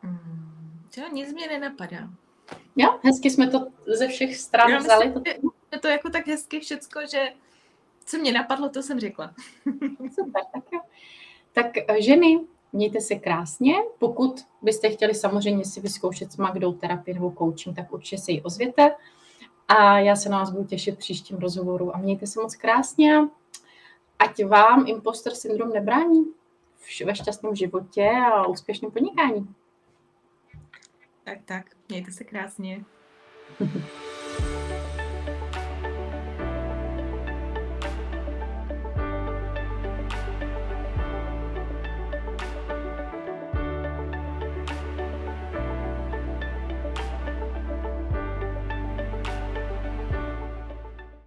Hmm, 0.00 0.82
to 0.94 1.00
nic 1.14 1.32
mě 1.32 1.48
nenapadá. 1.48 2.08
Jo, 2.76 2.98
hezky 3.04 3.30
jsme 3.30 3.50
to 3.50 3.66
ze 3.86 4.08
všech 4.08 4.36
stran 4.36 4.70
Já 4.70 4.78
vzali. 4.78 5.06
Myslím, 5.06 5.50
je 5.72 5.78
to 5.78 5.88
jako 5.88 6.10
tak 6.10 6.26
hezky 6.26 6.60
všecko, 6.60 7.00
že 7.10 7.32
co 8.04 8.18
mě 8.18 8.32
napadlo, 8.32 8.68
to 8.68 8.82
jsem 8.82 9.00
řekla. 9.00 9.34
Super, 10.14 10.42
tak 10.52 10.64
jo. 10.72 10.80
Tak 11.52 11.66
eh, 11.76 12.02
ženy, 12.02 12.40
mějte 12.72 13.00
se 13.00 13.14
krásně. 13.14 13.74
Pokud 13.98 14.46
byste 14.62 14.90
chtěli 14.90 15.14
samozřejmě 15.14 15.64
si 15.64 15.80
vyzkoušet 15.80 16.32
s 16.32 16.36
Magdou 16.36 16.72
terapii 16.72 17.14
nebo 17.14 17.32
coaching, 17.38 17.76
tak 17.76 17.92
určitě 17.92 18.18
se 18.18 18.32
ji 18.32 18.42
ozvěte. 18.42 18.94
A 19.68 19.98
já 19.98 20.16
se 20.16 20.28
na 20.28 20.38
vás 20.38 20.50
budu 20.50 20.64
těšit 20.64 20.94
v 20.94 20.98
příštím 20.98 21.36
rozhovoru 21.38 21.96
a 21.96 21.98
mějte 21.98 22.26
se 22.26 22.40
moc 22.40 22.56
krásně. 22.56 23.18
Ať 24.18 24.44
vám 24.44 24.84
imposter 24.88 25.34
syndrom 25.34 25.72
nebrání 25.72 26.24
ve 27.04 27.14
šťastném 27.14 27.54
životě 27.54 28.10
a 28.10 28.46
úspěšném 28.46 28.90
podnikání. 28.90 29.48
Tak, 31.26 31.38
tak. 31.44 31.66
Mějte 31.88 32.12
se 32.12 32.24
krásně. 32.24 32.84